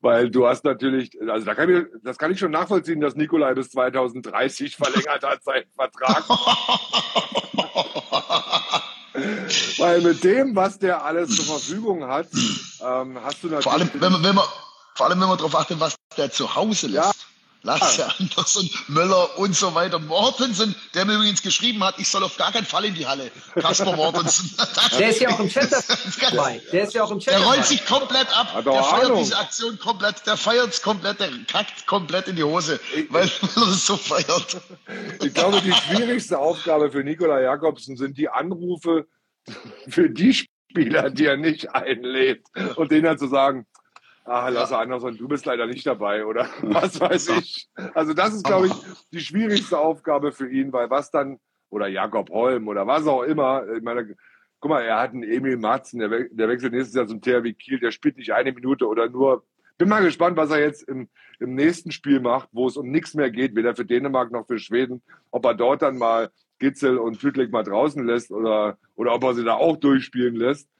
[0.00, 3.54] Weil du hast natürlich, also da kann ich, das kann ich schon nachvollziehen, dass Nikolai
[3.54, 6.24] bis 2030 verlängert hat seinen Vertrag.
[9.78, 13.64] Weil mit dem, was der alles zur Verfügung hat, ähm, hast du natürlich.
[13.64, 14.44] Vor allem, wenn man, wenn man,
[14.94, 17.20] vor allem, wenn man darauf achtet, was der zu Hause lässt.
[17.20, 17.31] Ja.
[17.64, 20.00] Lasse Andersson, Möller und so weiter.
[20.00, 23.30] Mortensen, der mir übrigens geschrieben hat, ich soll auf gar keinen Fall in die Halle.
[23.54, 24.50] Kasper Mortensen.
[24.98, 25.70] der ist ja auch im Chat
[26.20, 26.60] dabei.
[26.72, 28.64] Der ist ja auch im Chat Der rollt sich komplett ab.
[28.64, 29.18] Der feiert Ahnung.
[29.18, 30.26] diese Aktion komplett.
[30.26, 31.20] Der feiert es komplett.
[31.20, 34.60] Der kackt komplett in die Hose, weil, weil er es so feiert.
[35.22, 39.06] Ich glaube, die schwierigste Aufgabe für Nikola Jakobsen sind die Anrufe
[39.88, 42.44] für die Spieler, die er nicht einlädt
[42.76, 43.66] und denen dann zu sagen,
[44.24, 47.68] ah, Lasse Andersson, du bist leider nicht dabei oder was weiß ich.
[47.94, 48.72] Also das ist, glaube ich,
[49.12, 51.38] die schwierigste Aufgabe für ihn, weil was dann,
[51.70, 54.14] oder Jakob Holm oder was auch immer, ich meine,
[54.60, 57.52] guck mal, er hat einen Emil Matzen, der, we der wechselt nächstes Jahr zum THW
[57.52, 59.44] Kiel, der spielt nicht eine Minute oder nur,
[59.76, 61.08] bin mal gespannt, was er jetzt im,
[61.40, 64.58] im nächsten Spiel macht, wo es um nichts mehr geht, weder für Dänemark noch für
[64.58, 69.24] Schweden, ob er dort dann mal Gitzel und Füdlik mal draußen lässt oder, oder ob
[69.24, 70.70] er sie da auch durchspielen lässt.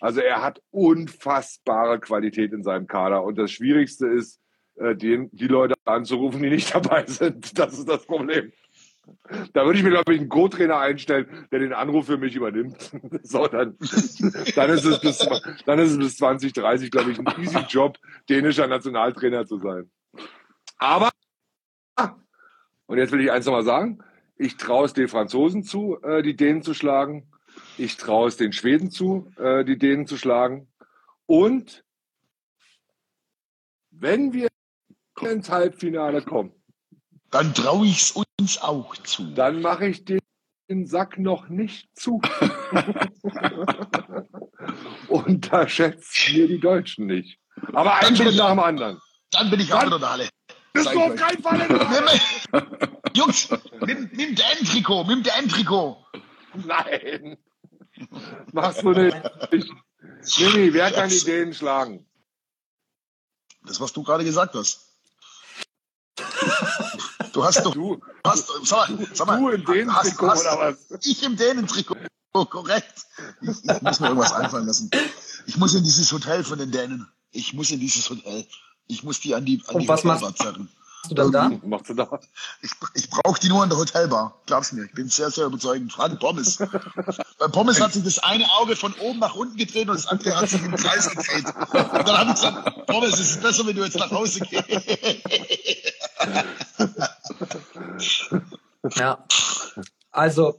[0.00, 3.22] Also er hat unfassbare Qualität in seinem Kader.
[3.24, 4.40] Und das Schwierigste ist,
[4.76, 7.58] äh, den, die Leute anzurufen, die nicht dabei sind.
[7.58, 8.52] Das ist das Problem.
[9.52, 12.90] Da würde ich mir, glaube ich, einen Co-Trainer einstellen, der den Anruf für mich übernimmt.
[13.24, 13.76] So, dann,
[14.54, 15.18] dann, ist es bis,
[15.66, 19.90] dann ist es bis 2030, glaube ich, ein easy Job, dänischer Nationaltrainer zu sein.
[20.78, 21.10] Aber,
[22.86, 24.02] und jetzt will ich eins nochmal sagen,
[24.36, 27.31] ich traue es den Franzosen zu, äh, die Dänen zu schlagen.
[27.78, 30.68] Ich traue es den Schweden zu, äh, die Dänen zu schlagen.
[31.26, 31.84] Und
[33.90, 34.48] wenn wir
[35.20, 36.52] ins Halbfinale kommen,
[37.30, 39.32] Dann traue ich es uns auch zu.
[39.34, 40.20] dann mache ich den
[40.86, 42.20] Sack noch nicht zu.
[45.08, 47.38] Unterschätzt mir die Deutschen nicht.
[47.72, 48.98] Aber ein Schritt nach dem anderen.
[49.30, 50.28] Dann bin ich auch wieder in der Halle.
[50.72, 52.20] Bist du auf keinen Fall in der Halle?
[53.14, 53.48] Jungs,
[53.86, 56.04] nimm, nimm dein Trikot, nimm dein Trikot.
[56.54, 57.36] Nein.
[58.52, 59.16] Machst du nicht.
[60.38, 62.06] Mimi, wer kann die Dänen schlagen?
[63.64, 64.88] Das, was du gerade gesagt hast.
[67.32, 70.40] Du hast doch, Du, hast, sag mal, sag mal, du in den hast- Trikot hast-
[70.46, 71.04] oder was?
[71.06, 71.96] Ich im Dänen-Trikot.
[72.34, 73.06] Oh, korrekt.
[73.42, 74.90] Ich, ich muss mir irgendwas einfallen lassen.
[75.46, 77.06] Ich muss in dieses Hotel von den Dänen.
[77.30, 78.46] Ich muss in dieses Hotel.
[78.86, 80.68] Ich muss die an die, an Und die was Hotelbar zerren.
[81.02, 81.50] Hast du dann da?
[81.64, 82.20] Machst du da?
[82.62, 84.40] Ich, ich brauche die nur an der Hotelbar.
[84.46, 84.84] Glaub's mir.
[84.84, 85.92] Ich bin sehr, sehr überzeugend.
[85.92, 86.58] Frag Pommes.
[87.38, 90.36] Beim Pommes hat sich das eine Auge von oben nach unten gedreht und das andere
[90.36, 91.46] hat sich im Kreis gedreht.
[91.46, 94.68] Und dann habe ich gesagt, Pommes, es ist besser, wenn du jetzt nach Hause gehst.
[98.96, 99.24] Ja.
[100.12, 100.56] Also,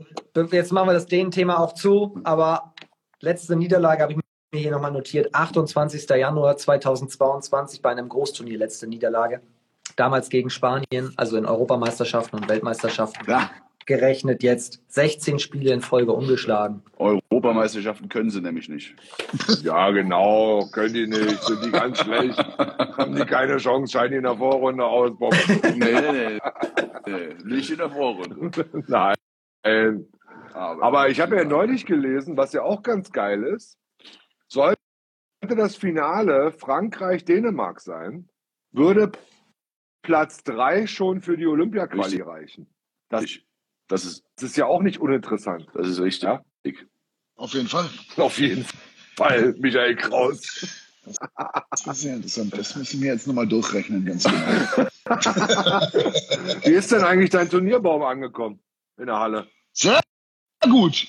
[0.51, 2.73] jetzt machen wir das Dehnen-Thema auch zu, aber
[3.21, 4.19] letzte Niederlage habe ich
[4.51, 5.33] mir hier nochmal notiert.
[5.33, 6.09] 28.
[6.09, 9.41] Januar 2022 bei einem Großturnier, letzte Niederlage.
[9.95, 13.29] Damals gegen Spanien, also in Europameisterschaften und Weltmeisterschaften.
[13.29, 13.51] Ja,
[13.85, 16.83] Gerechnet jetzt 16 Spiele in Folge ungeschlagen.
[16.97, 18.95] Europameisterschaften können sie nämlich nicht.
[19.61, 20.67] Ja, genau.
[20.71, 21.43] Können die nicht.
[21.43, 22.37] Sind die ganz schlecht.
[22.37, 23.91] Haben die keine Chance.
[23.91, 25.37] Scheinen die in der Vorrunde ausbauen.
[25.75, 26.39] Nee, nee,
[27.05, 27.35] nee.
[27.43, 28.65] Nicht in der Vorrunde.
[28.87, 29.15] Nein.
[30.53, 33.77] Aber, Aber ich habe ja neulich gelesen, was ja auch ganz geil ist.
[34.47, 34.77] Sollte
[35.41, 38.29] das Finale Frankreich-Dänemark sein,
[38.71, 39.11] würde
[40.03, 42.67] Platz drei schon für die Olympia-Quali reichen.
[43.09, 43.25] Das,
[43.87, 45.67] das ist, das ist ja auch nicht uninteressant.
[45.73, 46.29] das ist richtig.
[46.29, 46.43] Ja.
[47.35, 47.89] Auf jeden Fall.
[48.17, 48.65] Auf jeden
[49.15, 50.81] Fall, Michael Kraus.
[51.05, 52.57] Das ist sehr interessant.
[52.57, 54.37] Das müssen wir jetzt nochmal durchrechnen, ganz genau.
[56.63, 58.59] Wie ist denn eigentlich dein Turnierbaum angekommen
[58.97, 59.47] in der Halle?
[59.73, 59.99] Sehr
[60.69, 61.07] gut.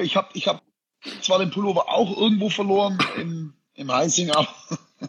[0.00, 0.62] Ich habe ich hab
[1.22, 4.48] zwar den Pullover auch irgendwo verloren im, im Heising, aber,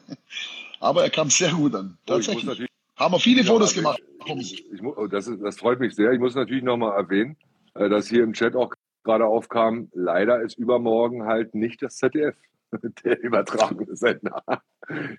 [0.80, 1.98] aber er kam sehr gut an.
[2.08, 2.46] Oh, ich muss Tatsächlich.
[2.46, 2.71] natürlich
[3.02, 4.04] Haben wir viele Fotos Ja, gemacht.
[4.38, 6.12] Ich, ich, das, ist, das freut mich sehr.
[6.12, 7.36] Ich muss natürlich nochmal erwähnen,
[7.74, 12.36] äh, dass hier im Chat auch gerade aufkam, leider ist übermorgen halt nicht das ZDF,
[13.04, 14.44] der übertragene Sender.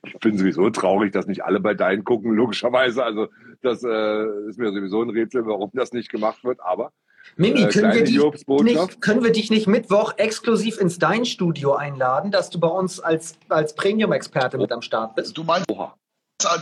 [0.05, 3.03] Ich bin sowieso traurig, dass nicht alle bei Dein gucken, logischerweise.
[3.05, 3.29] Also
[3.63, 6.61] das äh, ist mir sowieso ein Rätsel, warum das nicht gemacht wird.
[6.61, 6.93] Aber
[7.37, 12.31] Mimi, Äh, können, wir dich nicht, können wir dich nicht Mittwoch exklusiv ins Dein-Studio einladen,
[12.31, 15.39] dass du bei uns als, als Premium-Experte mit am Start bist?
[15.39, 15.95] Du meinst, oha,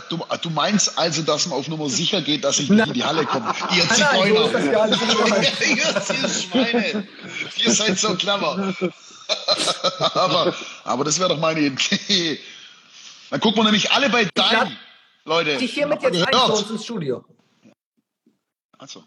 [0.09, 3.05] du, du meinst also, dass man auf Nummer sicher geht, dass ich nicht in die
[3.05, 3.55] Halle komme.
[3.77, 4.49] Ihr Nein, nein, Zigeuner.
[5.25, 5.53] gemeint.
[6.23, 7.09] Ihr Schweine.
[7.57, 8.75] Ihr seid so clever.
[10.15, 10.55] aber,
[10.85, 12.39] aber das wäre doch meine Idee.
[13.31, 14.77] Dann gucken wir nämlich alle bei deinem.
[15.25, 15.59] Leute.
[15.59, 16.47] dich hiermit jetzt ein Gehört.
[16.47, 17.25] zu uns ins Studio.
[18.79, 19.05] Also,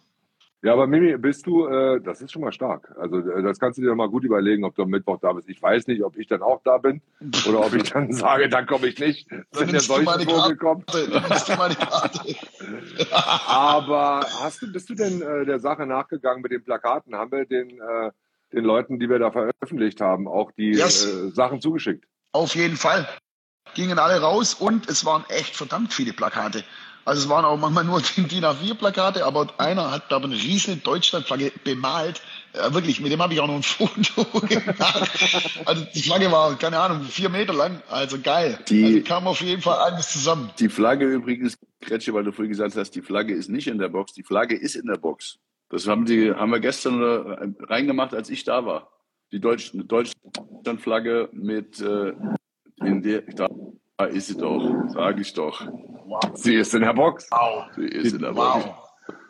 [0.64, 2.90] Ja, aber Mimi, bist du, äh, das ist schon mal stark.
[2.98, 5.34] Also äh, das kannst du dir noch mal gut überlegen, ob du am Mittwoch da
[5.34, 5.50] bist.
[5.50, 7.02] Ich weiß nicht, ob ich dann auch da bin
[7.46, 9.30] oder ob ich dann sage, dann komme ich nicht.
[9.30, 11.10] nimmst du solche Karte.
[13.12, 17.14] Aber hast du, bist du denn äh, der Sache nachgegangen mit den Plakaten?
[17.14, 18.12] Haben wir den, äh,
[18.54, 21.06] den Leuten, die wir da veröffentlicht haben, auch die Yes.
[21.06, 22.06] äh, Sachen zugeschickt?
[22.32, 23.06] Auf jeden Fall.
[23.76, 26.64] Gingen alle raus und es waren echt verdammt viele Plakate.
[27.06, 30.42] Also es waren auch manchmal nur die DIN A4-Plakate, aber einer hat, glaube ich, eine
[30.44, 32.22] riesige Deutschlandflagge bemalt.
[32.54, 35.12] Äh, wirklich, mit dem habe ich auch noch ein Foto gemacht.
[35.66, 37.82] Also die Flagge war, keine Ahnung, vier Meter lang.
[37.90, 38.60] Also geil.
[38.70, 40.50] Die- also kam auf jeden Fall alles zusammen.
[40.60, 43.90] Die Flagge übrigens, Kretsche, weil du vorhin gesagt hast, die Flagge ist nicht in der
[43.90, 44.14] Box.
[44.14, 45.40] Die Flagge ist in der Box.
[45.70, 48.90] Das haben, die, haben wir gestern äh, reingemacht, als ich da war.
[49.32, 52.14] Die Deutsch, Deutschlandflagge mit, äh,
[52.78, 55.66] in der, da ist sie doch, sage ich doch.
[56.36, 57.28] Sie ist in der Box.
[57.32, 57.66] Wow.
[57.76, 58.66] Sie ist in der Box.
[58.66, 58.76] Wow.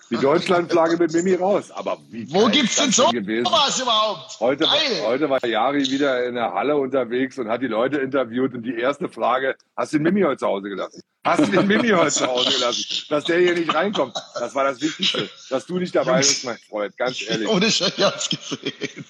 [0.09, 1.71] Die Deutschlandflagge mit Mimi raus.
[1.71, 3.45] Aber wie Wo gibt's denn so gewesen?
[3.51, 4.39] was überhaupt?
[4.39, 5.01] Heute, Geil.
[5.05, 8.53] heute war Jari wieder in der Halle unterwegs und hat die Leute interviewt.
[8.53, 11.01] Und die erste Frage, hast du den Mimi heute zu Hause gelassen?
[11.23, 12.85] Hast du den Mimi heute zu Hause gelassen?
[13.09, 14.13] Dass der hier nicht reinkommt.
[14.35, 15.29] Das war das Wichtigste.
[15.49, 16.95] Dass du nicht dabei bist, mein Freund.
[16.97, 17.47] Ganz ehrlich.
[17.47, 19.05] Ohne Scheiß, gesehen.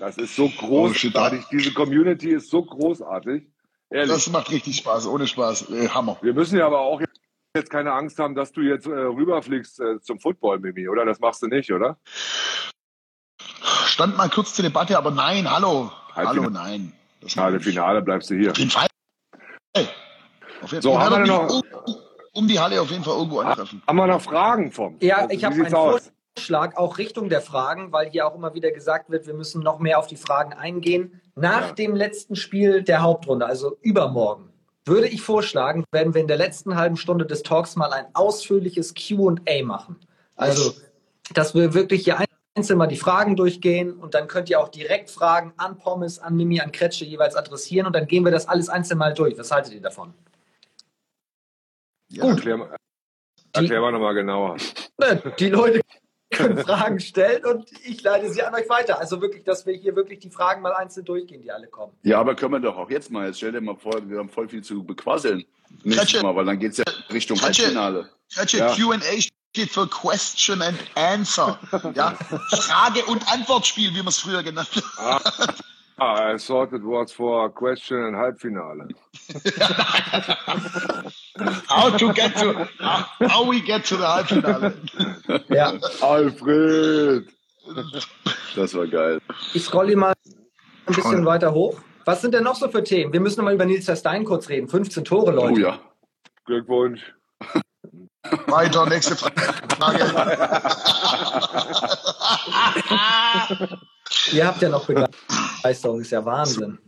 [0.00, 1.44] Das ist so Oh, großartig.
[1.52, 3.44] Diese Community ist so großartig.
[3.92, 4.12] Ehrlich.
[4.12, 5.70] Das macht richtig Spaß, ohne Spaß.
[5.70, 6.16] Äh, Hammer.
[6.22, 7.00] Wir müssen ja aber auch
[7.54, 11.04] jetzt keine Angst haben, dass du jetzt äh, rüberfliegst äh, zum Football, Mimi, oder?
[11.04, 11.98] Das machst du nicht, oder?
[13.86, 15.90] Stand mal kurz zur Debatte, aber nein, hallo.
[16.14, 16.40] Halbfinale.
[16.40, 16.92] Hallo, nein.
[17.20, 18.50] Das Finale, Finale bleibst du hier.
[18.50, 18.86] Auf jeden Fall.
[20.62, 21.04] Auf jeden So, Fall.
[21.10, 21.96] haben wir noch- um,
[22.32, 23.82] um die Halle auf jeden Fall irgendwo antreffen.
[23.86, 24.96] Haben wir noch Fragen vom?
[25.00, 26.10] Ja, Also, ich habe einen aus?
[26.36, 29.78] Vorschlag, auch Richtung der Fragen, weil hier auch immer wieder gesagt wird, wir müssen noch
[29.78, 31.20] mehr auf die Fragen eingehen.
[31.34, 31.72] Nach Ja.
[31.72, 34.50] dem letzten Spiel der Hauptrunde, also übermorgen,
[34.84, 38.94] würde ich vorschlagen, werden wir in der letzten halben Stunde des Talks mal ein ausführliches
[38.94, 39.96] QA machen.
[40.36, 40.74] Also,
[41.34, 42.18] dass wir wirklich hier
[42.54, 46.36] einzeln mal die Fragen durchgehen und dann könnt ihr auch direkt Fragen an Pommes, an
[46.36, 49.38] Mimi, an Kretsche jeweils adressieren und dann gehen wir das alles einzeln mal durch.
[49.38, 50.12] Was haltet ihr davon?
[52.10, 52.38] Ja, Gut.
[52.38, 52.76] Erklär, mal,
[53.54, 54.56] erklär mal nochmal genauer.
[55.38, 55.80] Die Leute
[56.32, 58.98] können Fragen stellen und ich leite sie an euch weiter.
[58.98, 61.92] Also wirklich, dass wir hier wirklich die Fragen mal einzeln durchgehen, die alle kommen.
[62.02, 63.26] Ja, aber können wir doch auch jetzt mal.
[63.26, 65.44] Jetzt stell dir mal vor, wir haben voll viel zu bequasseln.
[65.84, 68.10] Nächstes Mal, weil dann geht es ja Richtung Halbfinale.
[68.30, 68.74] Ja.
[68.74, 68.98] Q&A
[69.54, 71.58] steht für Question and Answer.
[71.94, 72.14] Ja?
[72.50, 74.84] Frage- und Antwortspiel, wie man es früher genannt hat.
[74.98, 75.54] Ah.
[75.98, 78.90] Ah, I thought it was for a question and Halbfinale.
[81.68, 84.74] how to get to, how we get to the Halbfinale.
[85.48, 85.72] Ja.
[86.00, 87.28] Alfred.
[88.56, 89.20] Das war geil.
[89.54, 90.14] Ich scrolle mal
[90.86, 91.26] ein bisschen oh.
[91.26, 91.80] weiter hoch.
[92.04, 93.12] Was sind denn noch so für Themen?
[93.12, 94.68] Wir müssen mal über Nils Verstein kurz reden.
[94.68, 95.52] 15 Tore, Leute.
[95.52, 95.78] Oh ja.
[96.46, 97.14] Glückwunsch.
[98.46, 99.32] Weiter, nächste Frage.
[104.32, 104.88] Ihr habt ja noch
[105.62, 106.78] Begeisterung, ist ja Wahnsinn.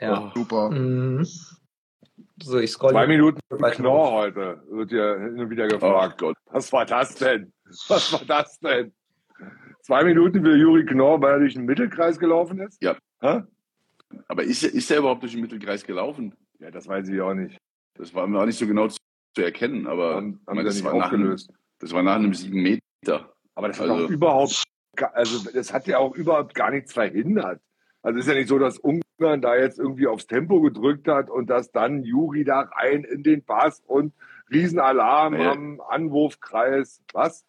[0.00, 0.26] Ja.
[0.26, 0.70] Oh, super.
[0.70, 1.26] Mhm.
[2.42, 6.22] So, ich scroll Zwei Minuten Knorr heute, wird ja hin wieder gefragt.
[6.22, 6.36] Oh Gott.
[6.50, 7.52] Was war das denn?
[7.88, 8.92] Was war das denn?
[9.82, 12.82] Zwei Minuten für Juri Knorr, weil er durch den Mittelkreis gelaufen ist?
[12.82, 12.96] Ja.
[13.20, 13.42] Hä?
[14.28, 16.34] Aber ist, ist er überhaupt durch den Mittelkreis gelaufen?
[16.60, 17.58] Ja, das weiß ich auch nicht.
[17.94, 18.98] Das war mir auch nicht so genau zu,
[19.34, 21.36] zu erkennen, aber haben, haben das, war nach einem,
[21.78, 23.32] das war nach einem sieben Meter.
[23.54, 24.62] Aber das also, hat auch überhaupt,
[25.12, 27.60] also das hat ja auch überhaupt gar nichts verhindert.
[28.02, 31.30] Also es ist ja nicht so, dass Ungarn da jetzt irgendwie aufs Tempo gedrückt hat
[31.30, 34.12] und dass dann Juri da rein in den Pass und
[34.50, 35.52] Riesenalarm naja.
[35.52, 37.02] am Anwurfkreis.
[37.12, 37.44] Was?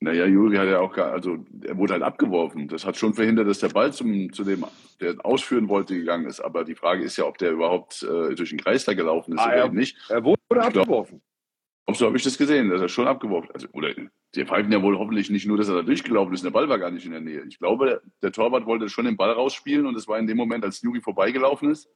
[0.00, 2.66] Naja, Juri hat ja auch, also er wurde halt abgeworfen.
[2.68, 4.64] Das hat schon verhindert, dass der Ball zum, zu dem,
[5.00, 6.40] der ausführen wollte, gegangen ist.
[6.40, 9.40] Aber die Frage ist ja, ob der überhaupt äh, durch den Kreis da gelaufen ist
[9.40, 9.96] ah, oder er, nicht.
[10.08, 11.22] Er wurde ich abgeworfen.
[11.86, 13.92] Glaub, so habe ich das gesehen, dass er schon abgeworfen also, Oder
[14.34, 16.44] die pfeifen ja wohl hoffentlich nicht nur, dass er da durchgelaufen ist.
[16.44, 17.44] Der Ball war gar nicht in der Nähe.
[17.48, 20.64] Ich glaube, der Torwart wollte schon den Ball rausspielen und es war in dem Moment,
[20.64, 21.88] als Juri vorbeigelaufen ist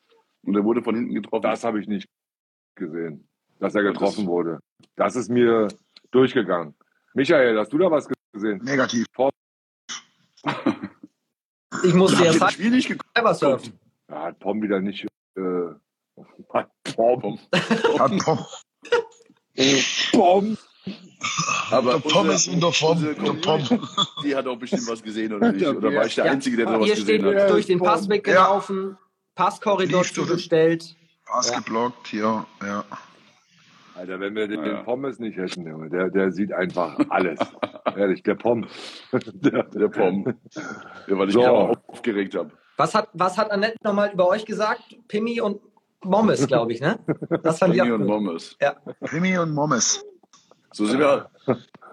[0.43, 1.43] und er wurde von hinten getroffen.
[1.43, 2.09] Das habe ich nicht
[2.75, 3.29] gesehen,
[3.61, 4.61] dass er getroffen das wurde.
[4.97, 5.69] Das ist mir
[6.11, 6.75] durchgegangen.
[7.15, 8.59] Michael, hast du da was gesehen?
[8.63, 9.07] Negativ.
[11.85, 13.73] Ich muss dir das Spiel nicht geguckt.
[14.09, 15.07] Ja, hat Pom wieder nicht.
[15.37, 15.41] Äh,
[16.53, 17.39] hat Pom.
[17.99, 18.39] hat Pom.
[20.13, 20.57] Pom.
[21.71, 23.03] Aber der Pommes in der Form.
[23.03, 23.89] Der Pom.
[24.23, 25.67] Die hat auch bestimmt was gesehen, oder nicht?
[25.67, 26.33] Oder war ich der ja.
[26.33, 27.33] Einzige, der da was gesehen hat?
[27.33, 28.99] Hier steht durch den Passweg gelaufen, ja.
[29.35, 30.95] Passkorridor zugestellt.
[31.27, 31.59] Pass ja.
[31.59, 32.85] geblockt, hier, ja.
[33.95, 34.83] Alter, wenn wir den, ja.
[34.83, 37.39] Pommes nicht hätten, der, der sieht einfach alles.
[37.97, 38.67] Ehrlich, der Pom.
[39.13, 40.35] Der, der Pom.
[41.07, 41.41] Ja, weil ich so.
[41.41, 42.51] mich aufgeregt habe.
[42.77, 44.83] Was hat, was hat Annette nochmal über euch gesagt?
[45.09, 45.61] Pimmi und
[46.05, 46.99] Mommes, glaube ich, ne?
[47.43, 48.57] Das fand Pimmi und Mommes.
[48.61, 48.77] Ja.
[49.05, 50.05] Pimmi und Mommes.
[50.73, 51.31] So sind wir,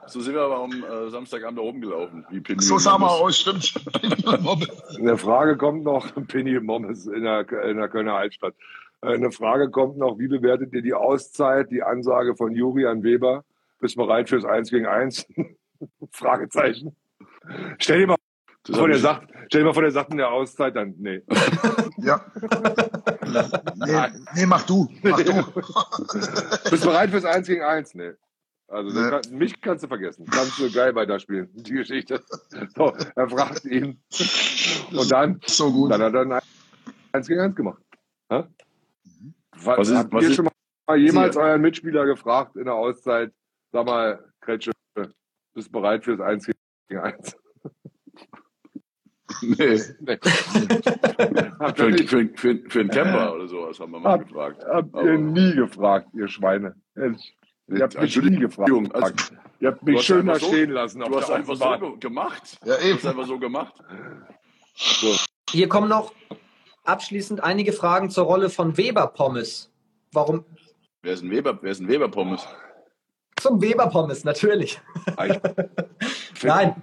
[0.08, 2.26] so sind wir aber am äh, Samstagabend da oben gelaufen.
[2.30, 3.74] Wie Pimmi so sah wir aus, stimmt.
[4.01, 4.97] Pimmi und Mommes.
[4.97, 8.54] Eine Frage kommt noch, Pimmi und Mommes in der, in der Kölner Altstadt.
[9.01, 13.43] Eine Frage kommt noch, wie bewertet ihr die Auszeit, die Ansage von Juri an Weber?
[13.80, 15.28] Bist bereit fürs 1 gegen 1?
[16.12, 16.95] Fragezeichen.
[17.80, 18.16] Stell dir mal
[18.72, 21.22] vor, der sagt, stell dir mal vor, der sagt in der Auszeit dann, nee.
[21.97, 22.26] Ja.
[23.76, 24.89] nee, nee, mach du.
[25.03, 25.34] Mach du.
[26.70, 27.95] Bist bereit fürs 1 gegen 1?
[27.95, 28.11] Nee.
[28.68, 29.09] Also nee.
[29.09, 30.26] Kann, mich kannst du vergessen.
[30.26, 32.22] Kannst du geil weiterspielen, die Geschichte.
[32.76, 34.01] So, er fragt ihn.
[34.91, 35.91] Und dann, so gut.
[35.91, 36.41] dann hat er ein
[37.11, 37.82] 1 gegen 1 gemacht.
[38.32, 38.47] Ha?
[39.57, 40.49] Was, was ist, habt was ihr ist, schon
[40.88, 43.32] mal jemals euren Mitspieler gefragt in der Auszeit,
[43.72, 44.72] sag mal, Kretsche,
[45.53, 46.47] bist bereit fürs 1
[46.88, 47.36] gegen 1?
[49.41, 49.79] Nee.
[49.99, 50.17] nee.
[51.75, 54.63] für, für, für, für einen Camper oder sowas haben wir mal hab, gefragt.
[54.65, 56.75] Habt ihr nie gefragt, ihr Schweine.
[56.95, 57.36] Ehrlich.
[57.67, 58.71] Ihr habt mich nie gefragt.
[58.93, 59.13] Also,
[59.59, 60.99] ihr habt mich schön da so, stehen lassen.
[60.99, 62.57] Du hast einfach so gemacht.
[62.65, 62.89] Ja, eben.
[62.89, 63.73] Du hast einfach so gemacht.
[64.75, 65.15] So.
[65.49, 66.13] Hier kommen noch
[66.84, 69.71] abschließend einige Fragen zur Rolle von Weber Pommes.
[70.11, 70.45] Warum?
[71.01, 72.45] Wer ist ein Weber, wer ist ein Weber Pommes?
[73.38, 74.79] Zum Weber Pommes, natürlich.
[76.43, 76.75] Nein.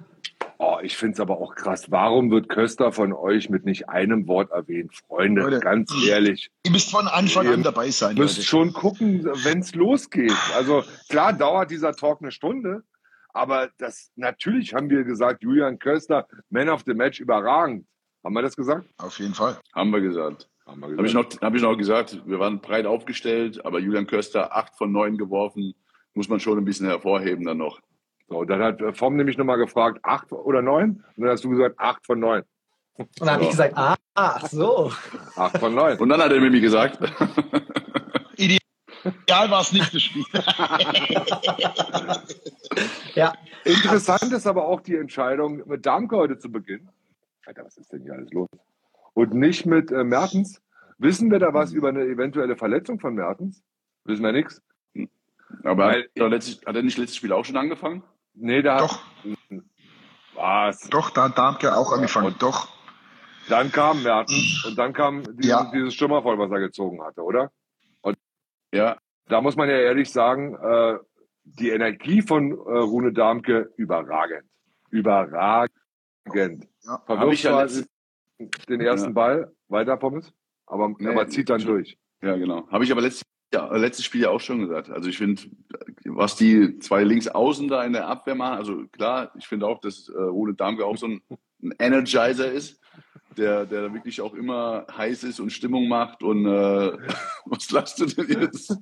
[0.62, 1.90] Oh, ich finde es aber auch krass.
[1.90, 4.94] Warum wird Köster von euch mit nicht einem Wort erwähnt?
[5.08, 6.50] Freunde, Leute, ganz ehrlich.
[6.64, 8.14] Ihr müsst von Anfang an dabei sein.
[8.14, 8.46] Ihr müsst Leute.
[8.46, 10.36] schon gucken, wenn es losgeht.
[10.54, 12.82] Also klar dauert dieser Talk eine Stunde,
[13.30, 17.86] aber das natürlich haben wir gesagt, Julian Köster, Man of the Match, überragend.
[18.22, 18.86] Haben wir das gesagt?
[18.98, 19.58] Auf jeden Fall.
[19.74, 20.50] Haben wir gesagt.
[20.66, 20.98] Haben wir gesagt.
[20.98, 24.76] Habe ich, noch, hab ich noch gesagt, wir waren breit aufgestellt, aber Julian Köster acht
[24.76, 25.74] von neun geworfen,
[26.12, 27.80] muss man schon ein bisschen hervorheben dann noch.
[28.30, 31.04] So, dann hat Vom nämlich nochmal gefragt, acht oder neun?
[31.16, 32.44] Und dann hast du gesagt, acht von neun.
[32.94, 34.92] Und dann habe ich gesagt, ah, ach so.
[35.34, 35.98] Acht von neun.
[35.98, 36.98] Und dann hat er Mimi gesagt.
[38.36, 38.58] Ideal.
[39.26, 40.24] Egal war es nicht das Spiel.
[43.14, 46.88] Ja, Interessant ist aber auch die Entscheidung, mit Darmke heute zu beginnen.
[47.44, 48.48] Alter, was ist denn hier alles los?
[49.14, 50.62] Und nicht mit äh, Mertens.
[50.98, 53.62] Wissen wir da was über eine eventuelle Verletzung von Mertens?
[54.04, 54.62] Wissen wir nichts?
[55.64, 58.02] Aber Weil- hat, er letztes, hat er nicht letztes Spiel auch schon angefangen?
[58.34, 59.02] Nee, da Doch,
[60.34, 60.88] was.
[60.90, 62.34] doch, da hat Darmke auch angefangen.
[62.38, 62.68] Doch.
[63.48, 65.70] Dann kam Mertens und dann kam dieses, Ja.
[65.74, 67.50] dieses Schimmer voll, was er gezogen hatte, oder?
[68.72, 70.98] Ja, Da muss man ja ehrlich sagen, äh,
[71.44, 74.44] die Energie von äh, Rune Darmke überragend.
[74.90, 75.70] Überragend.
[76.84, 77.02] Ja.
[77.06, 77.88] Hab ich ja letzt-
[78.68, 79.12] den ersten Ja.
[79.14, 80.32] Ball, weiter Pommes,
[80.66, 81.98] aber, Nee, aber zieht dann durch.
[82.22, 82.68] ja, genau.
[82.70, 84.90] Habe ich aber letztes, ja, letztes Spiel ja auch schon gesagt.
[84.90, 85.42] Also ich finde,
[86.04, 90.08] was die zwei Linksaußen da in der Abwehr machen, also klar, ich finde auch, dass
[90.08, 91.20] äh, Rune Darmke auch so ein,
[91.62, 92.80] ein Energizer ist,
[93.36, 96.96] der, der wirklich auch immer heiß ist und Stimmung macht und äh,
[97.44, 98.76] was lachst du denn jetzt?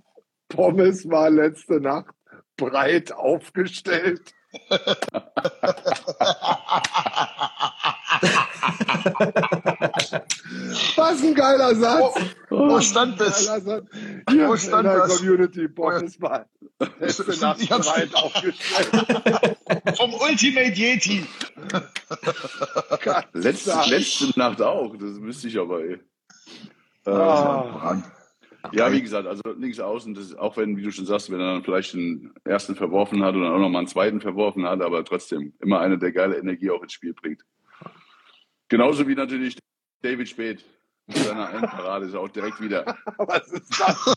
[0.48, 2.14] Pommes war letzte Nacht
[2.56, 4.32] breit aufgestellt.
[10.96, 12.14] Was ein geiler Satz.
[12.48, 13.44] Wo stand das?
[13.46, 13.64] Satz.
[14.30, 15.18] Hier Wo in stand der das?
[15.18, 15.68] Community
[17.40, 19.56] Nacht ich hab's- breit aufgestellt.
[19.96, 21.26] Vom Ultimate Yeti.
[23.32, 25.94] Letzte, letzte Nacht auch, das wüsste ich aber, ey.
[27.06, 28.02] Äh, Ah.
[28.72, 31.40] Ja, wie gesagt, also links außen, das ist, auch wenn, wie du schon sagst, wenn
[31.40, 34.82] er dann vielleicht den ersten verworfen hat und dann auch nochmal einen zweiten verworfen hat,
[34.82, 37.44] aber trotzdem immer einer, der geile Energie auch ins Spiel bringt.
[38.68, 39.56] Genauso wie natürlich
[40.02, 40.64] David Speth
[41.06, 42.96] mit seiner Endparade ist auch direkt wieder.
[43.18, 44.14] Was ist das?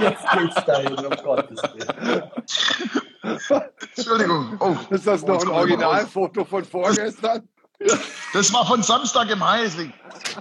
[0.00, 2.22] jetzt geht's dahin, um Gottes Willen.
[3.96, 4.56] Entschuldigung.
[4.58, 5.48] Oh, Ist das noch ein.
[5.48, 7.48] Originalfoto von vorgestern?
[8.32, 9.92] Das war von Samstag im Heisling.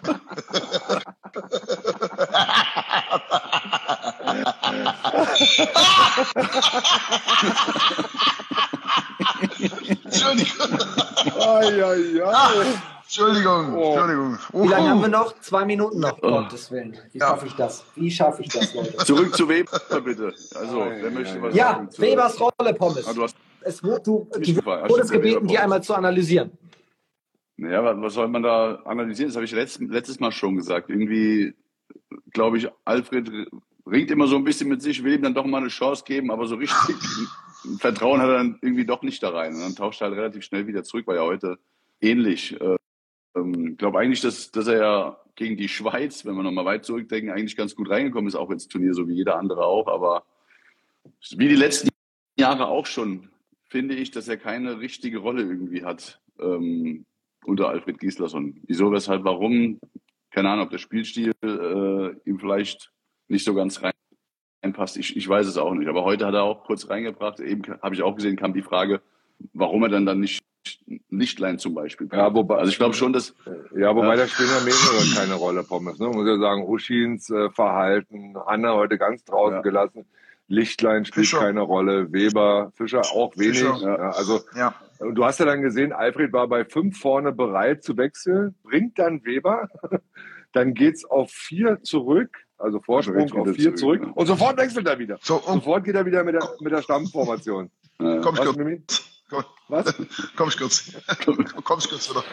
[10.22, 10.80] Entschuldigung.
[11.40, 12.66] Ai, ai, ai.
[13.04, 13.74] Entschuldigung.
[13.76, 13.92] Oh.
[13.94, 14.38] Entschuldigung.
[14.54, 15.12] Wie lange haben wir Uhu.
[15.12, 15.40] noch?
[15.42, 16.98] Zwei Minuten noch, um Gottes Willen.
[17.12, 17.28] Wie Ja.
[17.28, 17.84] schaffe ich das?
[17.96, 18.98] Wie schaffe ich das, Leute?
[19.06, 20.34] Zurück zu Weber, bitte.
[20.56, 21.92] Also, wer möchte was Ja, sagen?
[21.92, 23.06] zu- Webers Rolle, Pommes.
[23.08, 26.52] Ah, du hast, Es wurde, du, du gebeten, Weber die einmal zu analysieren.
[27.58, 29.30] naja, was, was soll man da analysieren?
[29.30, 30.90] Das habe ich letzt, letztes Mal schon gesagt.
[30.90, 31.54] Irgendwie,
[32.32, 33.30] glaube ich, Alfred
[33.86, 36.32] ringt immer so ein bisschen mit sich, will ihm dann doch mal eine Chance geben,
[36.32, 36.80] aber so richtig
[37.78, 39.54] Vertrauen hat er dann irgendwie doch nicht da rein.
[39.54, 41.60] Und dann tauscht er halt relativ schnell wieder zurück, war ja heute
[42.00, 42.60] ähnlich.
[42.60, 42.78] Äh,
[43.36, 47.32] ähm, glaube eigentlich, dass, dass er ja gegen die Schweiz, wenn wir nochmal weit zurückdenken,
[47.32, 49.88] eigentlich ganz gut reingekommen ist, auch ins Turnier, so wie jeder andere auch.
[49.88, 50.24] Aber
[51.32, 51.90] wie die letzten
[52.38, 53.30] Jahre auch schon,
[53.70, 57.06] finde ich, dass er keine richtige Rolle irgendwie hat ähm,
[57.46, 58.60] unter Alfred Gislason.
[58.68, 59.80] Wieso, weshalb, warum?
[60.32, 62.92] Keine Ahnung, ob der Spielstil äh, ihm vielleicht
[63.28, 63.94] nicht so ganz rein
[64.64, 64.98] reinpasst.
[64.98, 65.88] Ich, ich weiß es auch nicht.
[65.88, 67.40] Aber heute hat er auch kurz reingebracht.
[67.40, 69.02] Eben habe ich auch gesehen, kam die Frage,
[69.54, 70.42] warum er dann dann nicht
[71.10, 72.08] Lichtlein zum Beispiel.
[72.08, 72.22] bringt.
[72.22, 73.34] Ja, wobei- also ich glaube schon, dass
[73.76, 74.16] Ja, wobei Ja.
[74.18, 76.00] da spielen ja mehrere keine Rolle, Pommes.
[76.00, 76.08] Ne?
[76.08, 79.62] Man muss ja sagen, Uschins äh, Verhalten, Hanna heute ganz draußen Ja.
[79.62, 80.06] gelassen,
[80.48, 81.40] Lichtlein spielt Fischer.
[81.40, 83.60] keine Rolle, Weber, Fischer auch wenig.
[83.64, 83.80] Fischer.
[83.82, 84.76] Ja, also Ja.
[85.00, 89.00] und du hast ja dann gesehen, Alfred war bei fünf vorne bereit zu wechseln, bringt
[89.00, 89.70] dann Weber,
[90.52, 94.12] dann geht's auf vier zurück, also Vorsprung Direkt auf vier zurück, zurück, ja.
[94.14, 95.18] und sofort wechselt er wieder.
[95.22, 97.70] So, um, Sofort geht er wieder mit der, mit der Stammformation.
[98.00, 99.04] äh, komm Was, kurz.
[99.30, 99.96] Komm, Was?
[100.36, 100.92] kommst kurz.
[101.64, 102.24] kommst kurz wieder.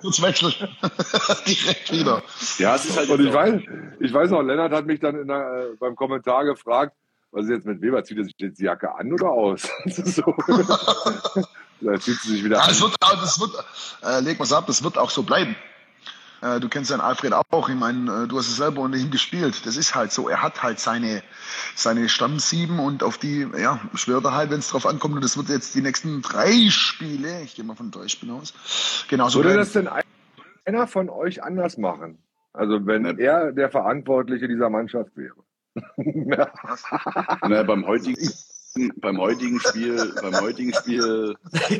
[0.00, 0.52] Kurz wechseln.
[1.46, 2.22] Direkt wieder.
[2.58, 3.62] ja, es ist halt Und ich auch- weiß,
[4.00, 6.94] ich weiß noch, Lennart hat mich dann in der, äh, beim Kommentar gefragt,
[7.32, 8.02] was ist jetzt mit Weber?
[8.04, 9.68] Zieht er sich jetzt die Jacke an oder aus?
[9.86, 10.22] So.
[11.80, 12.68] da zieht sie sich wieder Ja, an.
[12.68, 13.50] das wird, das wird,
[14.04, 15.56] äh, leg mal's ab, das wird auch so bleiben.
[16.42, 17.68] Äh, du kennst ja den Alfred auch.
[17.68, 19.64] Ich meine, äh, du hast es selber unter ihm gespielt.
[19.66, 20.28] Das ist halt so.
[20.28, 21.22] Er hat halt seine,
[21.74, 25.14] seine Stammsieben und auf die, ja, schwört er halt, wenn es drauf ankommt.
[25.14, 28.52] Und das wird jetzt die nächsten drei Spiele, ich gehe mal von drei Spielen aus,
[29.08, 30.02] genauso Würde das denn ein-
[30.64, 32.18] einer von euch anders machen?
[32.52, 33.14] Also wenn Ne.
[33.18, 35.34] er der Verantwortliche dieser Mannschaft wäre.
[35.96, 38.32] Na, beim heutigen,
[39.00, 41.36] beim heutigen Spiel, beim heutigen Spiel,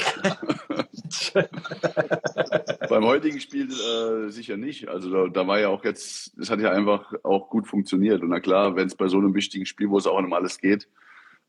[2.89, 4.89] beim heutigen Spiel äh, sicher nicht.
[4.89, 8.23] Also da, da war ja auch jetzt, es hat ja einfach auch gut funktioniert.
[8.23, 10.59] Und na klar, wenn es bei so einem wichtigen Spiel, wo es auch um alles
[10.59, 10.89] geht,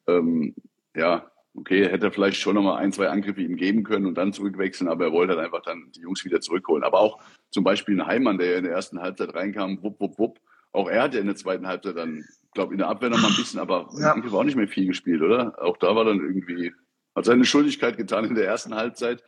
[0.08, 0.56] ähm,
[0.96, 4.34] ja, okay, hätte er vielleicht schon nochmal ein, zwei Angriffe ihm geben können und dann
[4.34, 6.84] zurückwechseln, aber er wollte halt einfach dann die Jungs wieder zurückholen.
[6.84, 7.20] Aber auch
[7.50, 10.40] zum Beispiel ein Heimann, der ja in der ersten Halbzeit reinkam, wupp, wupp, wupp,
[10.72, 13.30] auch er hat ja in der zweiten Halbzeit dann, glaube in der Abwehr noch mal
[13.30, 14.14] ein bisschen, aber Ja.
[14.14, 15.56] Angriff auch nicht mehr viel gespielt, oder?
[15.62, 16.74] Auch da war dann irgendwie,
[17.16, 19.24] hat seine Schuldigkeit getan in der ersten Halbzeit.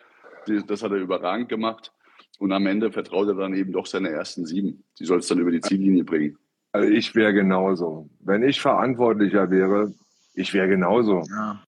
[0.68, 1.92] Das hat er überragend gemacht.
[2.40, 4.84] Und am Ende vertraut er dann eben doch seine ersten sieben.
[4.98, 6.38] Die soll es dann über die Ziellinie bringen.
[6.72, 8.10] Also ich wäre genauso.
[8.22, 9.94] Wenn ich Verantwortlicher wäre,
[10.34, 11.24] ich wäre genauso.
[11.30, 11.62] Ja.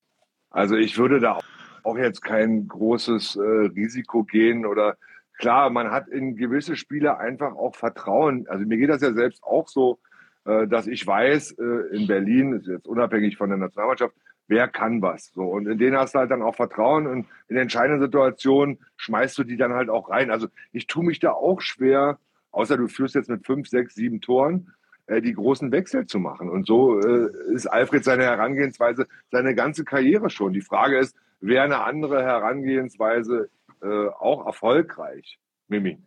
[0.49, 1.39] Also ich würde da
[1.84, 4.95] auch jetzt kein großes äh, Risiko gehen oder
[5.38, 8.47] klar, man hat in gewisse Spiele einfach auch Vertrauen.
[8.47, 9.99] Also mir geht das ja selbst auch so,
[10.45, 14.15] äh, dass ich weiß, äh, in Berlin, ist jetzt unabhängig von der Nationalmannschaft,
[14.51, 15.31] wer kann was.
[15.33, 15.43] So.
[15.43, 19.45] Und in denen hast du halt dann auch Vertrauen und in entscheidenden Situationen schmeißt du
[19.45, 20.29] die dann halt auch rein.
[20.29, 22.19] Also ich tue mich da auch schwer,
[22.51, 24.73] außer du führst jetzt mit fünf, sechs, sieben Toren,
[25.07, 26.49] äh, die großen Wechsel zu machen.
[26.49, 30.51] Und so äh, ist Alfred seine Herangehensweise seine ganze Karriere schon.
[30.51, 33.49] Die Frage ist, wäre eine andere Herangehensweise
[33.81, 35.39] äh, auch erfolgreich?
[35.69, 35.97] Mimi.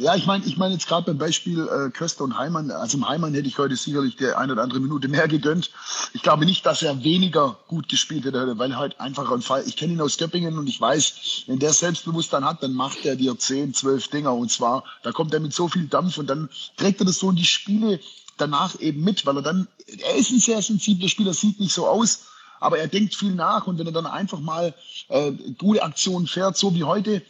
[0.00, 2.70] Ja, ich meine, ich meine jetzt gerade beim Beispiel äh, Köster und Heimann.
[2.70, 5.72] Also im Heimann hätte ich heute sicherlich die eine oder andere Minute mehr gegönnt.
[6.12, 9.64] Ich glaube nicht, dass er weniger gut gespielt hätte, weil er halt einfach ein Fall.
[9.66, 13.16] Ich kenne ihn aus Göppingen und ich weiß, wenn der Selbstbewusstsein hat, dann macht er
[13.16, 16.48] dir 10, 12 Dinger und zwar, da kommt er mit so viel Dampf und dann
[16.76, 17.98] trägt er das so in die Spiele
[18.36, 21.88] danach eben mit, weil er dann, er ist ein sehr sensibler Spieler, sieht nicht so
[21.88, 22.26] aus,
[22.60, 24.74] aber er denkt viel nach und wenn er dann einfach mal
[25.08, 27.20] äh, gute Aktionen fährt, so wie heute,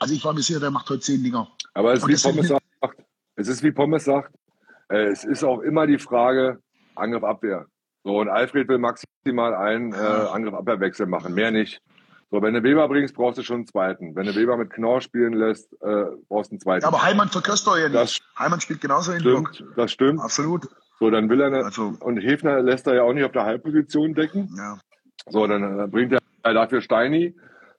[0.00, 1.46] also ich war mir sicher, der macht heute 10 Dinger.
[1.74, 2.64] Aber es ist wie Pommes sagt,
[3.36, 4.34] es ist wie Pommes sagt,
[4.88, 6.58] äh, es ist auch immer die Frage
[6.94, 7.66] Angriff Abwehr.
[8.04, 11.80] So und Alfred will maximal einen äh, Angriff Abwehrwechsel machen, mehr nicht.
[12.30, 14.16] So, wenn du Weber bringst, brauchst du schon einen zweiten.
[14.16, 16.82] Wenn du Weber mit Knorr spielen lässt, äh, brauchst du einen zweiten.
[16.82, 18.24] Ja, aber Heimann für Köster ja Das nicht.
[18.38, 19.50] Heimann spielt genauso in Block.
[19.54, 20.20] stimmt, das stimmt.
[20.20, 20.66] Absolut.
[20.98, 23.44] So, dann will er ne, Also- und Hefner lässt er ja auch nicht auf der
[23.44, 24.48] Halbposition decken.
[24.56, 24.78] Ja.
[25.28, 26.12] So, dann äh, bringt
[26.42, 27.34] er dafür Steini.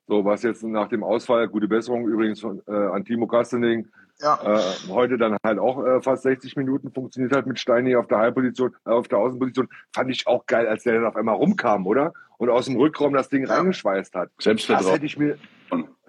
[0.07, 3.87] So, was jetzt nach dem Ausfall, gute Besserung übrigens von, äh, an Timo Kastening,
[4.21, 4.37] Ja.
[4.43, 8.17] äh, heute dann halt auch äh, fast 60 Minuten funktioniert halt mit Steini auf der
[8.17, 9.69] Halbposition, äh, auf der Außenposition.
[9.95, 12.13] Fand ich auch geil, als der dann auf einmal rumkam, oder?
[12.37, 13.55] Und aus dem Rückraum das Ding Ja.
[13.55, 14.29] reingeschweißt hat.
[14.37, 14.91] Das Selbstvertrauen.
[14.93, 15.37] hätte ich mir,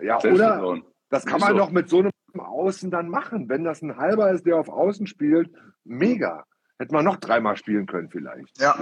[0.02, 0.80] ja, oder?
[1.10, 1.58] Das kann man so.
[1.58, 3.48] doch mit so einem Außen dann machen.
[3.48, 5.50] Wenn das ein Halber ist, der auf Außen spielt,
[5.84, 6.44] mega.
[6.80, 8.60] Hätte man noch dreimal spielen können vielleicht.
[8.60, 8.74] Ja.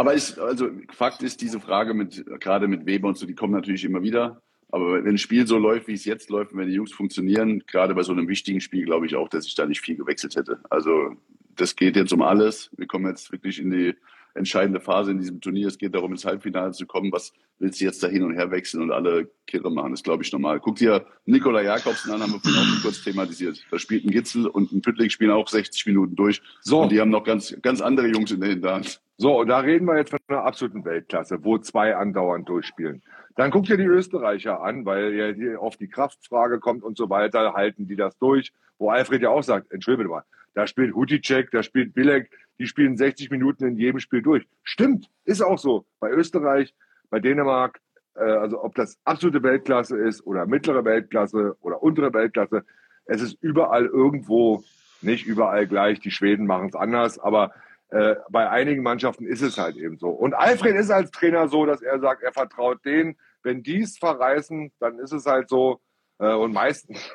[0.00, 3.52] Aber ist, also Fakt ist, diese Frage mit, gerade mit Weber und so, die kommen
[3.52, 4.40] natürlich immer wieder.
[4.70, 7.62] Aber wenn ein Spiel so läuft, wie es jetzt läuft, und wenn die Jungs funktionieren,
[7.66, 10.36] gerade bei so einem wichtigen Spiel, glaube ich auch, dass ich da nicht viel gewechselt
[10.36, 10.58] hätte.
[10.70, 11.16] Also
[11.54, 12.70] das geht jetzt um alles.
[12.78, 13.94] Wir kommen jetzt wirklich in die
[14.32, 15.68] entscheidende Phase in diesem Turnier.
[15.68, 17.12] Es geht darum, ins Halbfinale zu kommen.
[17.12, 19.90] Was willst du jetzt da hin und her wechseln und alle Kirre machen?
[19.90, 20.60] Das glaube ich normal.
[20.60, 23.62] Guck dir Nikola Jakobsen an, haben wir vorhin auch kurz thematisiert.
[23.70, 26.40] Da spielt ein Gitzel und ein Püttlik spielen auch 60 Minuten durch.
[26.62, 26.80] So.
[26.80, 29.02] Und die haben noch ganz, ganz andere Jungs in der Hinterhand.
[29.20, 33.02] So, und da reden wir jetzt von einer absoluten Weltklasse, wo zwei andauernd durchspielen.
[33.36, 37.10] Dann guckt ihr die Österreicher an, weil ja hier auf die Kraftfrage kommt und so
[37.10, 38.50] weiter, halten die das durch.
[38.78, 42.96] Wo Alfred ja auch sagt, entschuldige mal, da spielt Huticek, da spielt Bilek, die spielen
[42.96, 44.48] 60 Minuten in jedem Spiel durch.
[44.62, 45.84] Stimmt, ist auch so.
[46.00, 46.74] Bei Österreich,
[47.10, 47.78] bei Dänemark,
[48.14, 52.64] äh, also ob das absolute Weltklasse ist oder mittlere Weltklasse oder untere Weltklasse,
[53.04, 54.64] es ist überall irgendwo,
[55.02, 57.52] nicht überall gleich, die Schweden machen es anders, aber
[57.90, 60.10] äh, bei einigen Mannschaften ist es halt eben so.
[60.10, 63.16] Und Alfred ist als Trainer so, dass er sagt, er vertraut denen.
[63.42, 65.80] Wenn die es verreißen, dann ist es halt so.
[66.18, 66.98] Äh, und meistens.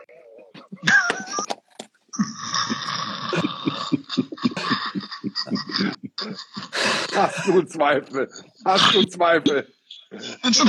[7.15, 8.30] Hast du Zweifel?
[8.63, 9.67] Hast du Zweifel?
[10.11, 10.59] das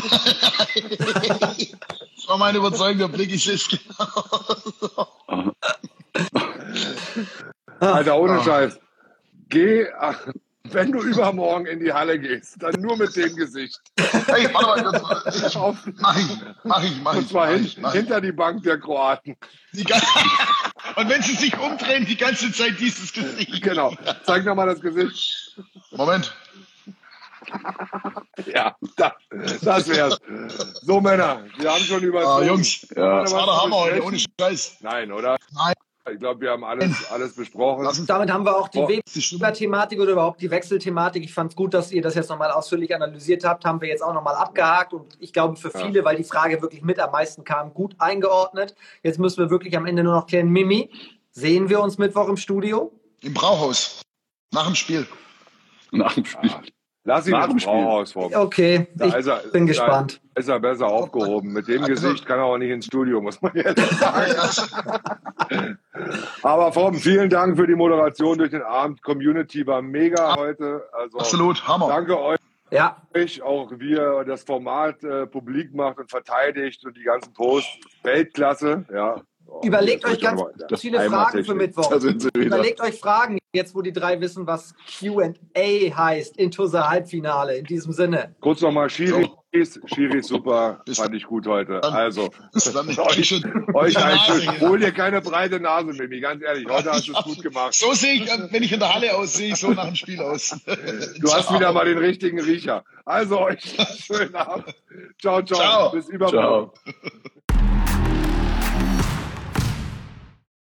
[2.29, 3.33] war mein überzeugender Blick.
[3.33, 5.55] Ich sehe es genau.
[7.81, 8.45] Alter, ohne Ah.
[8.45, 8.81] Scheiß.
[9.49, 9.87] Geh,
[10.65, 13.81] wenn du übermorgen in die Halle gehst, dann nur mit dem Gesicht.
[14.27, 15.23] Hey, warte mal.
[15.25, 16.27] Das, ich, Auf, mach ich,
[16.65, 17.29] mach ich, mach und ich.
[17.29, 18.01] zwar Mach ich, mach ich.
[18.01, 19.37] hinter die Bank der Kroaten.
[19.73, 20.01] Die gan-
[20.97, 23.61] Und wenn sie sich umdrehen, die ganze Zeit dieses Gesicht.
[23.63, 23.93] Genau.
[24.25, 25.57] Zeig nochmal das Gesicht.
[25.91, 26.35] Moment.
[28.47, 29.15] Ja, da,
[29.63, 30.19] das wär's.
[30.83, 32.25] So, Männer, wir haben schon über.
[32.27, 33.23] Ah, Jungs, Ja.
[33.23, 34.79] das war der Hammer heute, ohne Scheiß.
[34.81, 35.37] Nein, oder?
[35.53, 35.75] Nein.
[36.13, 37.87] Ich glaube, wir haben alles, alles besprochen.
[37.87, 41.25] Uns Damit haben wir auch die Wechselthematik oder überhaupt die Wechselthematik.
[41.25, 43.65] Ich fand es gut, dass ihr das jetzt nochmal ausführlich analysiert habt.
[43.65, 45.85] Haben wir jetzt auch nochmal abgehakt und ich glaube für Ja.
[45.85, 48.75] viele, weil die Frage wirklich mit am meisten kam, gut eingeordnet.
[49.03, 50.91] Jetzt müssen wir wirklich am Ende nur noch klären, Mimi,
[51.33, 52.93] sehen wir uns Mittwoch im Studio?
[53.23, 54.03] im Brauhaus.
[54.53, 55.07] Nach dem Spiel.
[55.91, 56.51] Nach dem Spiel.
[57.07, 57.65] Lass ihn dem ins.
[57.65, 58.31] Brauhaus vor.
[58.35, 60.21] Okay, Da ich ist er- bin da gespannt.
[60.35, 61.53] Ist er besser aufgehoben.
[61.53, 64.59] Mit dem Also- Gesicht kann er auch nicht ins Studio, muss man ehrlich sagen.
[66.43, 69.03] Aber Form, vielen Dank für die Moderation durch den Abend.
[69.03, 70.83] Community war mega heute.
[70.93, 71.89] Also Absolut, Hammer.
[71.89, 72.39] danke euch.
[72.73, 72.97] Ja,
[73.45, 77.79] auch wie ihr das Format äh, publik macht und verteidigt und die ganzen Posts.
[78.03, 79.21] Weltklasse, ja.
[79.49, 80.43] Oh, überlegt euch ganz
[80.81, 81.55] viele Fragen für.
[81.55, 81.93] Mittwoch.
[82.35, 83.39] Überlegt euch Fragen.
[83.57, 87.57] Jetzt wo die drei wissen, was QA heißt, into the Halbfinale.
[87.57, 88.35] In diesem Sinne.
[88.41, 89.29] Kurz nochmal Schiris.
[89.87, 91.83] Schiris super, fand ich gut heute.
[91.83, 93.43] Also, euch,
[93.75, 94.61] euch ein Schön.
[94.61, 96.69] Hol dir keine breite Nase, Mimi, ganz ehrlich.
[96.69, 97.75] Heute hast du es gut gemacht.
[97.75, 100.59] So sehe ich, wenn ich in der Halle aussehe, ich so nach dem Spiel aus.
[101.19, 102.85] Du hast wieder mal den richtigen Riecher.
[103.05, 104.75] Also euch einen schönen Abend.
[105.21, 105.59] Ciao, ciao.
[105.59, 105.91] ciao.
[105.91, 106.71] Bis übermorgen.
[106.93, 107.31] Ciao.